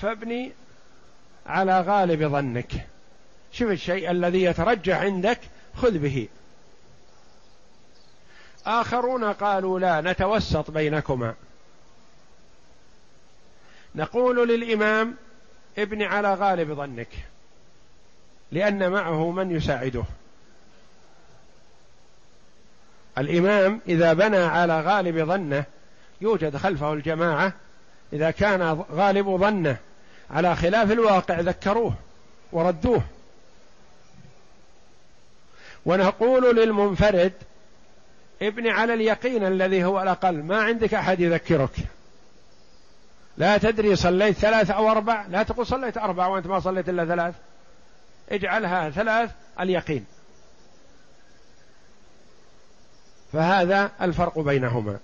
فابني 0.01 0.51
على 1.49 1.81
غالب 1.81 2.23
ظنك. 2.31 2.71
شوف 3.51 3.71
الشيء 3.71 4.11
الذي 4.11 4.43
يترجح 4.43 5.01
عندك 5.01 5.39
خذ 5.75 5.97
به. 5.97 6.27
آخرون 8.65 9.23
قالوا 9.23 9.79
لا 9.79 10.01
نتوسط 10.01 10.71
بينكما. 10.71 11.33
نقول 13.95 14.49
للإمام 14.49 15.15
ابن 15.77 16.01
على 16.01 16.33
غالب 16.33 16.73
ظنك 16.73 17.09
لأن 18.51 18.91
معه 18.91 19.31
من 19.31 19.51
يساعده. 19.51 20.03
الإمام 23.17 23.81
إذا 23.87 24.13
بنى 24.13 24.37
على 24.37 24.81
غالب 24.81 25.25
ظنه 25.25 25.63
يوجد 26.21 26.57
خلفه 26.57 26.93
الجماعة 26.93 27.53
إذا 28.13 28.31
كان 28.31 28.83
غالب 28.91 29.37
ظنه 29.37 29.77
على 30.31 30.55
خلاف 30.55 30.91
الواقع 30.91 31.39
ذكروه 31.39 31.93
وردوه. 32.51 33.01
ونقول 35.85 36.55
للمنفرد 36.55 37.33
ابن 38.41 38.67
على 38.67 38.93
اليقين 38.93 39.45
الذي 39.45 39.83
هو 39.83 40.01
الأقل 40.01 40.43
ما 40.43 40.61
عندك 40.61 40.93
أحد 40.93 41.19
يذكرك. 41.19 41.75
لا 43.37 43.57
تدري 43.57 43.95
صليت 43.95 44.37
ثلاث 44.37 44.71
أو 44.71 44.91
أربع 44.91 45.25
لا 45.25 45.43
تقول 45.43 45.67
صليت 45.67 45.97
أربع 45.97 46.27
وأنت 46.27 46.47
ما 46.47 46.59
صليت 46.59 46.89
إلا 46.89 47.05
ثلاث. 47.05 47.35
اجعلها 48.29 48.89
ثلاث 48.89 49.31
اليقين. 49.59 50.05
فهذا 53.33 53.91
الفرق 54.01 54.39
بينهما. 54.39 54.99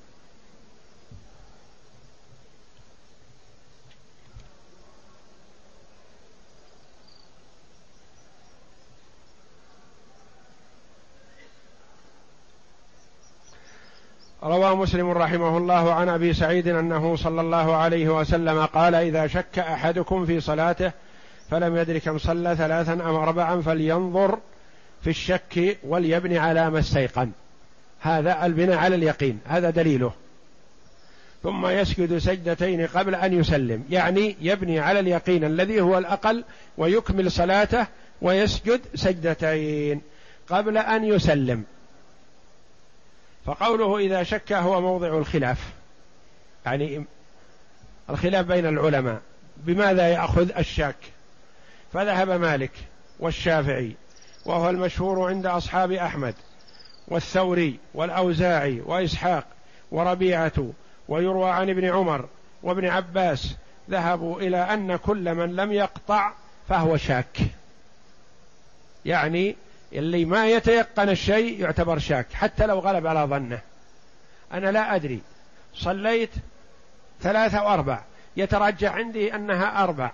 روى 14.45 14.75
مسلم 14.75 15.09
رحمه 15.09 15.57
الله 15.57 15.93
عن 15.93 16.09
أبي 16.09 16.33
سعيد 16.33 16.67
أنه 16.67 17.15
صلى 17.15 17.41
الله 17.41 17.75
عليه 17.75 18.09
وسلم 18.19 18.65
قال 18.65 18.95
إذا 18.95 19.27
شك 19.27 19.59
أحدكم 19.59 20.25
في 20.25 20.39
صلاته 20.39 20.91
فلم 21.51 21.75
يدرك 21.75 22.01
كم 22.01 22.17
صلى 22.17 22.55
ثلاثا 22.55 22.93
أم 22.93 23.15
أربعا 23.15 23.61
فلينظر 23.61 24.39
في 25.01 25.09
الشك 25.09 25.77
وليبني 25.83 26.37
على 26.37 26.69
ما 26.69 26.79
استيقن. 26.79 27.31
هذا 27.99 28.45
البناء 28.45 28.77
على 28.77 28.95
اليقين 28.95 29.39
هذا 29.45 29.69
دليله. 29.69 30.11
ثم 31.43 31.67
يسجد 31.67 32.17
سجدتين 32.17 32.87
قبل 32.87 33.15
أن 33.15 33.33
يسلم 33.33 33.83
يعني 33.89 34.35
يبني 34.41 34.79
على 34.79 34.99
اليقين 34.99 35.43
الذي 35.43 35.81
هو 35.81 35.97
الأقل 35.97 36.43
ويكمل 36.77 37.31
صلاته 37.31 37.87
ويسجد 38.21 38.81
سجدتين 38.95 40.01
قبل 40.49 40.77
أن 40.77 41.03
يسلم. 41.03 41.63
فقوله 43.45 43.97
إذا 43.97 44.23
شك 44.23 44.53
هو 44.53 44.81
موضع 44.81 45.07
الخلاف. 45.07 45.73
يعني 46.65 47.05
الخلاف 48.09 48.45
بين 48.45 48.65
العلماء. 48.65 49.21
بماذا 49.57 50.09
يأخذ 50.09 50.57
الشاك؟ 50.57 50.95
فذهب 51.93 52.29
مالك 52.29 52.71
والشافعي 53.19 53.95
وهو 54.45 54.69
المشهور 54.69 55.29
عند 55.29 55.45
أصحاب 55.45 55.91
أحمد 55.91 56.35
والثوري 57.07 57.79
والأوزاعي 57.93 58.81
وإسحاق 58.85 59.45
وربيعة 59.91 60.69
ويروى 61.07 61.51
عن 61.51 61.69
ابن 61.69 61.85
عمر 61.85 62.29
وابن 62.63 62.85
عباس 62.85 63.55
ذهبوا 63.89 64.41
إلى 64.41 64.57
أن 64.57 64.95
كل 64.95 65.35
من 65.35 65.55
لم 65.55 65.71
يقطع 65.71 66.31
فهو 66.69 66.97
شاك. 66.97 67.37
يعني 69.05 69.55
اللي 69.95 70.25
ما 70.25 70.47
يتيقن 70.47 71.09
الشيء 71.09 71.61
يعتبر 71.61 71.99
شاك 71.99 72.33
حتى 72.33 72.65
لو 72.65 72.79
غلب 72.79 73.07
على 73.07 73.19
ظنه. 73.19 73.59
أنا 74.53 74.71
لا 74.71 74.95
أدري. 74.95 75.21
صليت 75.73 76.29
ثلاثة 77.21 77.63
وأربع. 77.63 78.03
يترجح 78.37 78.93
عندي 78.93 79.35
أنها 79.35 79.83
أربع. 79.83 80.11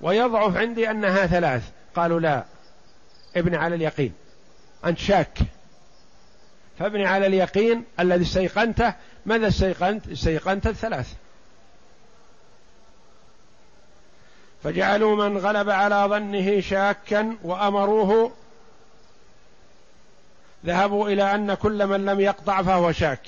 ويضعف 0.00 0.56
عندي 0.56 0.90
أنها 0.90 1.26
ثلاث. 1.26 1.70
قالوا 1.96 2.20
لا. 2.20 2.44
ابن 3.36 3.54
على 3.54 3.74
اليقين. 3.74 4.12
أنت 4.84 4.98
شاك. 4.98 5.38
فابني 6.78 7.06
على 7.06 7.26
اليقين 7.26 7.84
الذي 8.00 8.22
استيقنته 8.22 8.94
ماذا 9.26 9.48
استيقنت؟ 9.48 10.08
استيقنت 10.08 10.66
الثلاث. 10.66 11.14
فجعلوا 14.64 15.28
من 15.28 15.38
غلب 15.38 15.70
على 15.70 16.04
ظنه 16.08 16.60
شاكا 16.60 17.36
وأمروه 17.42 18.32
ذهبوا 20.66 21.08
إلى 21.08 21.34
أن 21.34 21.54
كل 21.54 21.86
من 21.86 22.04
لم 22.04 22.20
يقطع 22.20 22.62
فهو 22.62 22.92
شاك. 22.92 23.20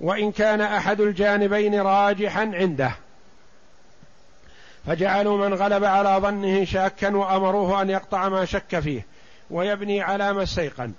وإن 0.00 0.32
كان 0.32 0.60
أحد 0.60 1.00
الجانبين 1.00 1.80
راجحا 1.80 2.50
عنده. 2.54 2.92
فجعلوا 4.86 5.48
من 5.48 5.54
غلب 5.54 5.84
على 5.84 6.16
ظنه 6.20 6.64
شاكا 6.64 7.16
وأمروه 7.16 7.82
أن 7.82 7.90
يقطع 7.90 8.28
ما 8.28 8.44
شك 8.44 8.80
فيه 8.80 9.06
ويبني 9.50 10.02
على 10.02 10.32
ما 10.32 10.42
استيقن 10.42 10.92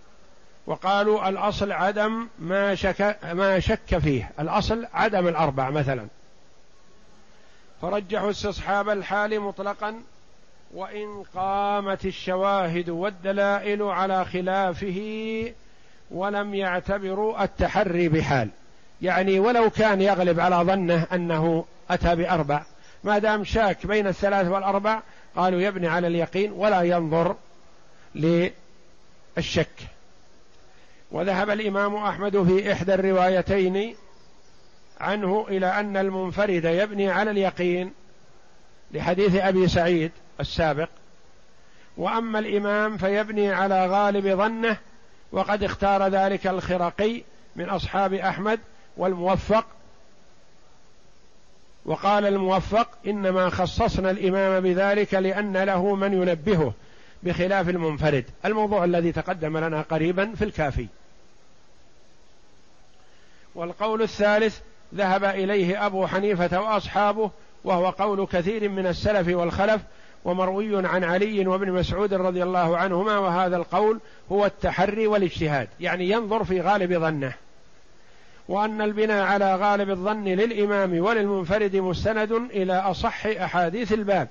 وقالوا 0.68 1.30
الأصل 1.30 1.72
عدم 1.72 2.28
ما 2.39 2.76
شك 2.76 3.18
ما 3.24 3.59
شك 3.59 3.97
فيه. 3.97 4.32
الأصل 4.39 4.88
عدم 4.93 5.28
الأربع 5.28 5.70
مثلا. 5.70 6.07
فرجحوا 7.86 8.30
استصحاب 8.30 8.90
الحال 8.90 9.40
مطلقا 9.40 10.02
وإن 10.74 11.24
قامت 11.36 12.06
الشواهد 12.06 12.90
والدلائل 12.90 13.84
على 13.84 14.26
خلافه 14.26 15.52
ولم 16.12 16.56
يعتبروا 16.56 17.44
التحري 17.44 18.10
بحال. 18.10 18.50
يعني 19.02 19.40
ولو 19.40 19.70
كان 19.70 20.02
يغلب 20.02 20.40
على 20.40 20.56
ظنه 20.56 21.08
أنه 21.14 21.66
أتى 21.90 22.16
بأربع 22.16 22.64
ما 23.04 23.18
دام 23.18 23.44
شاك 23.44 23.88
بين 23.88 24.08
الثلاث 24.08 24.48
والأربع 24.48 25.02
قالوا 25.36 25.62
يبني 25.62 25.88
على 25.88 26.08
اليقين 26.08 26.52
ولا 26.52 26.82
ينظر 26.82 27.36
للشك. 28.16 29.70
وذهب 31.12 31.50
الإمام 31.50 31.96
أحمد 31.96 32.44
في 32.44 32.72
إحدى 32.72 32.94
الروايتين 32.94 33.96
عنه 35.00 35.46
إلى 35.50 35.66
أن 35.66 35.98
المنفرد 35.98 36.66
يبني 36.66 37.10
على 37.10 37.32
اليقين 37.32 37.93
لحديث 38.91 39.36
أبي 39.36 39.68
سعيد 39.68 40.12
السابق. 40.39 40.89
وأما 41.98 42.39
الإمام 42.39 42.98
فيبني 42.98 43.52
على 43.52 43.88
غالب 43.88 44.28
ظنه 44.28 44.78
وقد 45.32 45.64
اختار 45.64 46.08
ذلك 46.08 46.48
الخرقي 46.48 47.22
من 47.56 47.70
أصحاب 47.70 48.14
أحمد 48.14 48.60
والموفق. 48.98 49.66
وقال 51.86 52.26
الموفق 52.26 52.88
إنما 53.08 53.50
خصصنا 53.50 54.12
الإمام 54.12 54.64
بذلك 54.64 55.14
لأن 55.14 55.58
له 55.58 55.96
من 55.96 56.14
ينبهه 56.14 56.74
بخلاف 57.24 57.70
المنفرد. 57.70 58.26
الموضوع 58.46 58.84
الذي 58.84 59.12
تقدم 59.12 59.58
لنا 59.58 59.82
قريبا 59.82 60.34
في 60.36 60.43
الكافي. 60.46 60.88
والقول 63.56 64.02
الثالث 64.02 64.60
ذهب 64.96 65.24
إليه 65.24 65.86
أبو 65.86 66.08
حنيفة 66.08 66.62
وأصحابه 66.62 67.32
وهو 67.64 67.90
قول 67.90 68.28
كثير 68.28 68.70
من 68.70 68.88
السلف 68.88 69.36
والخلف 69.36 69.82
ومروي 70.26 70.88
عن 70.88 71.04
علي 71.04 71.48
وابن 71.48 71.72
مسعود 71.72 72.14
رضي 72.14 72.44
الله 72.44 72.78
عنهما 72.78 73.18
وهذا 73.18 73.58
القول 73.58 74.00
هو 74.32 74.46
التحري 74.46 75.08
والاجتهاد 75.08 75.68
يعني 75.80 76.10
ينظر 76.10 76.44
في 76.44 76.62
غالب 76.62 76.94
ظنه. 76.94 77.34
وأن 78.48 78.82
البناء 78.82 79.26
على 79.26 79.56
غالب 79.56 79.90
الظن 79.90 80.24
للإمام 80.24 81.00
وللمنفرد 81.00 81.76
مستند 81.76 82.32
إلى 82.32 82.74
أصح 82.74 83.26
أحاديث 83.26 83.94
الباب 83.94 84.28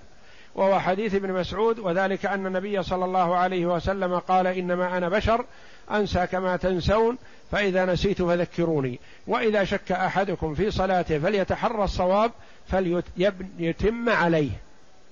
وهو 0.54 0.80
حديث 0.80 1.14
ابن 1.14 1.32
مسعود 1.32 1.78
وذلك 1.78 2.26
أن 2.26 2.46
النبي 2.46 2.82
صلى 2.82 3.04
الله 3.04 3.36
عليه 3.36 3.66
وسلم 3.66 4.18
قال 4.18 4.46
إنما 4.46 4.96
أنا 4.96 5.08
بشر 5.08 5.44
أنسى 5.90 6.26
كما 6.26 6.56
تنسون 6.56 7.18
فإذا 7.52 7.84
نسيت 7.84 8.22
فذكروني. 8.22 9.00
وإذا 9.26 9.64
شك 9.64 9.92
أحدكم 9.92 10.54
في 10.54 10.70
صلاته 10.70 11.18
فليتحرى 11.18 11.84
الصواب 11.84 12.30
فليتم 12.68 14.08
عليه. 14.08 14.50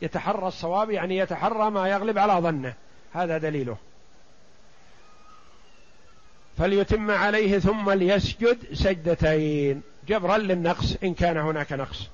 يتحرى 0.03 0.49
الصواب 0.49 0.91
يعني 0.91 1.17
يتحرى 1.17 1.71
ما 1.71 1.89
يغلب 1.89 2.19
على 2.19 2.33
ظنه. 2.33 2.75
هذا 3.13 3.39
دليله. 3.39 3.77
فليتم 6.59 7.11
عليه 7.11 7.59
ثم 7.59 7.91
ليسجد 7.91 8.59
سجدتين. 8.73 9.83
جبرا 10.09 10.39
للنقص 10.39 10.97
إن 11.05 11.15
كان 11.15 11.37
هناك 11.37 11.73
نقص. 11.73 12.09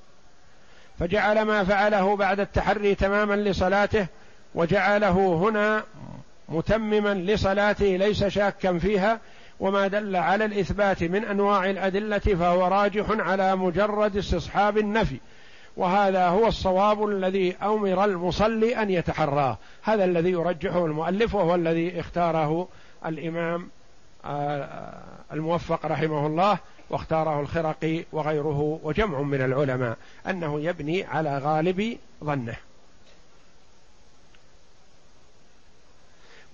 فجعل 0.99 1.41
ما 1.41 1.63
فعله 1.63 2.15
بعد 2.15 2.39
التحري 2.39 2.95
تماما 2.95 3.33
لصلاته 3.33 4.07
وجعله 4.55 5.33
هنا 5.33 5.83
متمما 6.49 7.13
لصلاته 7.13 7.85
ليس 7.85 8.23
شاكا 8.23 8.77
فيها 8.77 9.19
وما 9.59 9.87
دل 9.87 10.15
على 10.15 10.45
الإثبات 10.45 11.03
من 11.03 11.25
أنواع 11.25 11.69
الأدلة 11.69 12.19
فهو 12.19 12.67
راجح 12.67 13.05
على 13.09 13.55
مجرد 13.55 14.17
استصحاب 14.17 14.77
النفي. 14.77 15.19
وهذا 15.77 16.27
هو 16.27 16.47
الصواب 16.47 17.05
الذي 17.05 17.55
أمر 17.61 18.05
المصلي 18.05 18.81
أن 18.81 18.89
يتحراه. 18.89 19.57
هذا 19.83 20.05
الذي 20.05 20.31
يرجحه 20.31 20.85
المؤلف 20.85 21.35
وهو 21.35 21.55
الذي 21.55 21.99
اختاره 21.99 22.67
الإمام 23.05 23.69
آه، 24.25 24.93
الموفق 25.33 25.85
رحمه 25.85 26.27
الله 26.27 26.57
واختاره 26.89 27.39
الخرقي 27.39 28.05
وغيره 28.11 28.79
وجمع 28.83 29.21
من 29.21 29.41
العلماء 29.41 29.97
أنه 30.27 30.59
يبني 30.59 31.03
على 31.03 31.37
غالب 31.37 31.97
ظنه. 32.23 32.55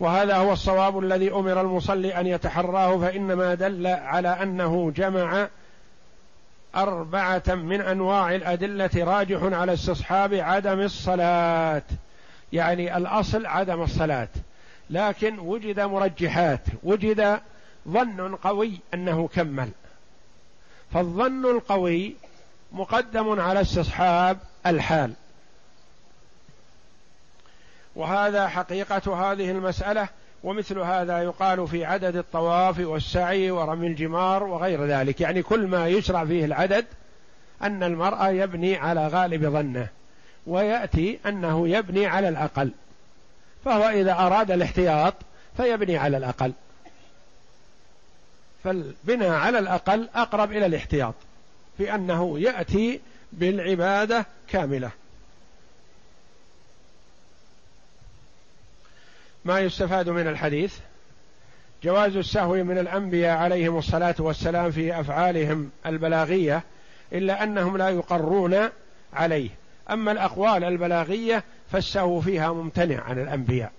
وهذا 0.06 0.36
هو 0.36 0.53
الصواب 0.53 0.99
الذي 0.99 1.32
أمر 1.32 1.62
المصلي 1.62 2.20
أن 2.20 2.28
يتحراه 2.28 2.97
فإنما 2.97 3.53
دل 3.53 3.88
على 3.88 4.28
أنه 4.30 4.91
جمع 4.95 5.47
أربعة 6.76 7.43
من 7.47 7.82
أنواع 7.82 8.36
الأدلة 8.36 8.89
راجح 8.95 9.43
على 9.43 9.74
استصحاب 9.74 10.34
عدم 10.34 10.80
الصلاة. 10.80 11.82
يعني 12.53 12.97
الأصل 12.97 13.45
عدم 13.45 13.82
الصلاة. 13.82 14.28
لكن 14.89 15.39
وجد 15.39 15.80
مرجحات 15.80 16.62
وجد 16.84 17.39
ظن 17.88 18.36
قوي 18.36 18.80
أنه 18.93 19.28
كمل. 19.28 19.70
فالظن 20.93 21.45
القوي 21.45 22.16
مقدم 22.72 23.39
على 23.39 23.62
استصحاب 23.62 24.38
الحال. 24.66 25.14
وهذا 27.96 28.48
حقيقة 28.48 29.32
هذه 29.32 29.52
المسألة 29.52 30.08
ومثل 30.43 30.80
هذا 30.80 31.24
يقال 31.24 31.68
في 31.68 31.86
عدد 31.86 32.16
الطواف 32.16 32.80
والسعي 32.80 33.52
ورمي 33.52 33.88
الجمار 33.88 34.43
وغير 34.43 34.86
ذلك. 34.86 35.22
يعني 35.22 35.43
كل 35.43 35.68
ما 35.68 35.88
يشرع 35.88 36.26
فيه 36.26 36.46
العدد 36.46 36.86
أن 37.62 37.84
المرأة 37.84 38.30
يبني 38.30 38.76
على 38.76 39.08
غالب 39.08 39.46
ظنه 39.46 39.88
ويأتي 40.48 41.20
أنه 41.26 41.68
يبني 41.68 42.06
على 42.06 42.30
الأقل. 42.30 42.72
فهو 43.66 43.89
إذا 43.89 44.14
أراد 44.14 44.52
الاحتياط 44.52 45.14
فيبني 45.58 45.98
على 45.98 46.18
الأقل. 46.18 46.54
فالبناء 48.64 49.30
على 49.30 49.60
الأقل 49.60 50.10
أقرب 50.16 50.52
إلى 50.52 50.66
الاحتياط 50.66 51.14
في 51.78 51.96
أنه 51.96 52.39
يأتي 52.39 53.00
بالعبادة 53.32 54.26
كاملة. 54.48 54.91
ما 59.46 59.60
يستفاد 59.60 60.10
من 60.10 60.28
الحديث؟ 60.28 60.78
جواز 61.84 62.16
السهو 62.16 62.54
من 62.54 62.78
الأنبياء 62.78 63.38
عليهم 63.38 63.78
الصلاة 63.78 64.16
والسلام 64.20 64.72
في 64.72 65.00
أفعالهم 65.00 65.70
البلاغية 65.86 66.64
إلا 67.14 67.43
أنهم 67.43 67.78
لا 67.78 67.89
يقرون 67.89 68.70
عليه. 69.14 69.50
أما 69.91 70.12
الأقوال 70.12 70.64
البلاغية 70.64 71.43
فالسهو 71.72 72.22
فيها 72.22 72.54
ممتنع 72.54 73.04
عن 73.04 73.20
الأنبياء. 73.20 73.72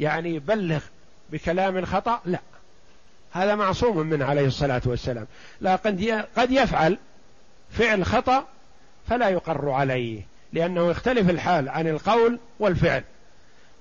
يعني 0.00 0.38
بلغ 0.38 0.80
بكلام 1.30 1.84
خطا 1.84 2.20
لا. 2.24 2.40
هذا 3.32 3.54
معصوم 3.54 3.96
منه 3.96 4.24
عليه 4.24 4.46
الصلاة 4.46 4.82
والسلام. 4.86 5.26
لكن 5.60 6.22
قد 6.36 6.50
يفعل 6.50 6.98
فعل 7.70 8.04
خطأ 8.04 8.46
فلا 9.08 9.28
يقر 9.28 9.70
عليه 9.70 10.22
لأنه 10.52 10.90
يختلف 10.90 11.30
الحال 11.30 11.68
عن 11.68 11.88
القول 11.88 12.38
والفعل. 12.60 13.04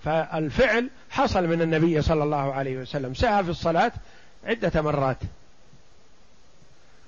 فالفعل 0.08 0.90
حصل 1.10 1.48
من 1.48 1.62
النبي 1.62 2.02
صلى 2.02 2.24
الله 2.24 2.54
عليه 2.54 2.78
وسلم. 2.78 3.14
سعى 3.14 3.44
في 3.44 3.50
الصلاة 3.50 3.92
عدة 4.46 4.82
مرات. 4.82 5.18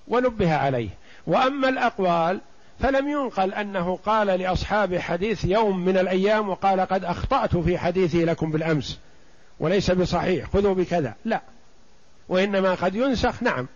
ونبه 0.08 0.56
عليه. 0.56 0.90
وأما 1.28 1.70
الأقوال 1.70 2.42
فلم 2.80 3.10
ينقل 3.10 3.54
أنه 3.54 4.00
قال 4.06 4.28
لأصحاب 4.28 4.98
حديث 4.98 5.46
يوم 5.46 5.86
من 5.86 5.98
الأيام 5.98 6.50
وقال 6.50 6.80
قد 6.80 7.04
أخطأت 7.04 7.58
في 7.58 7.78
حديثي 7.78 8.26
لكم 8.26 8.52
بالأمس. 8.52 9.00
وليس 9.60 9.92
بصحيح. 9.92 10.50
خذوا 10.50 10.74
بكذا. 10.74 11.14
لا. 11.26 11.42
وإنما 12.30 12.74
قد 12.74 12.96
ينسخ. 12.96 13.44
نعم. 13.44 13.68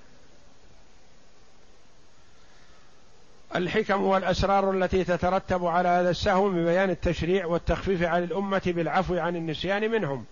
الحكم 3.55 4.03
والأسرار 4.03 4.71
التي 4.71 5.03
تترتب 5.03 5.65
على 5.65 5.89
هذا 5.89 6.09
السهو 6.09 6.49
ببيان 6.49 6.89
التشريع 6.89 7.45
والتخفيف 7.45 8.03
عن 8.03 8.23
الأمة 8.23 8.61
بالعفو 8.65 9.17
عن 9.17 9.35
النسيان 9.35 9.91
منهم 9.91 10.25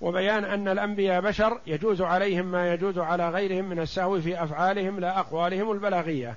وبيان 0.00 0.44
أن 0.44 0.68
الأنبياء 0.68 1.20
بشر 1.20 1.60
يجوز 1.66 2.02
عليهم 2.02 2.46
ما 2.46 2.72
يجوز 2.72 2.98
على 2.98 3.30
غيرهم 3.30 3.64
من 3.64 3.78
السهو 3.78 4.20
في 4.20 4.42
أفعالهم 4.42 5.00
لا 5.00 5.18
اقوالهم 5.18 5.72
البلاغية. 5.72 6.34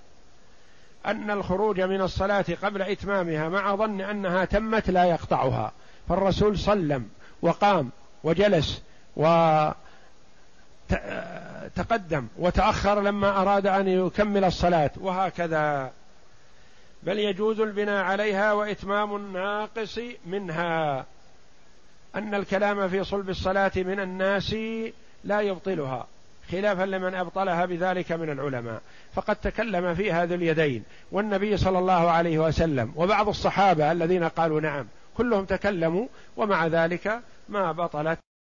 أن 1.05 1.31
الخروج 1.31 1.81
من 1.81 2.01
الصلاة 2.01 2.45
قبل 2.63 2.81
إتمامها 2.81 3.49
مع 3.49 3.75
ظن 3.75 4.01
أنها 4.01 4.45
تمت 4.45 4.89
لا 4.89 5.03
يقطعها. 5.03 5.71
فالرسول 6.09 6.57
صلم 6.57 7.09
وقام 7.41 7.89
وجلس 8.23 8.81
و 9.17 9.25
تقدم 11.75 12.27
وتأخر 12.37 13.01
لما 13.01 13.41
أراد 13.41 13.67
أن 13.67 13.87
يكمل 13.87 14.43
الصلاة 14.43 14.91
وهكذا 14.97 15.91
بل 17.03 17.19
يجوز 17.19 17.59
البناء 17.59 18.03
عليها 18.03 18.53
وإتمام 18.53 19.15
الناقص 19.15 19.99
منها. 20.25 21.05
أن 22.15 22.35
الكلام 22.35 22.89
في 22.89 23.03
صلب 23.03 23.29
الصلاة 23.29 23.71
من 23.75 23.99
الناس 23.99 24.55
لا 25.23 25.41
يبطلها 25.41 26.07
خلافا 26.51 26.83
لمن 26.83 27.15
أبطلها 27.15 27.65
بذلك 27.65 28.11
من 28.11 28.29
العلماء. 28.29 28.81
فقد 29.13 29.35
تكلم 29.35 29.95
في 29.95 30.11
هذه 30.11 30.35
اليدين 30.35 30.83
والنبي 31.11 31.57
صلى 31.57 31.79
الله 31.79 32.11
عليه 32.11 32.39
وسلم 32.39 32.93
وبعض 32.95 33.27
الصحابة 33.27 33.91
الذين 33.91 34.23
قالوا 34.23 34.61
نعم 34.61 34.85
كلهم 35.17 35.45
تكلموا 35.45 36.07
ومع 36.37 36.67
ذلك 36.67 37.21
ما 37.49 37.71
بطلت 37.71 38.19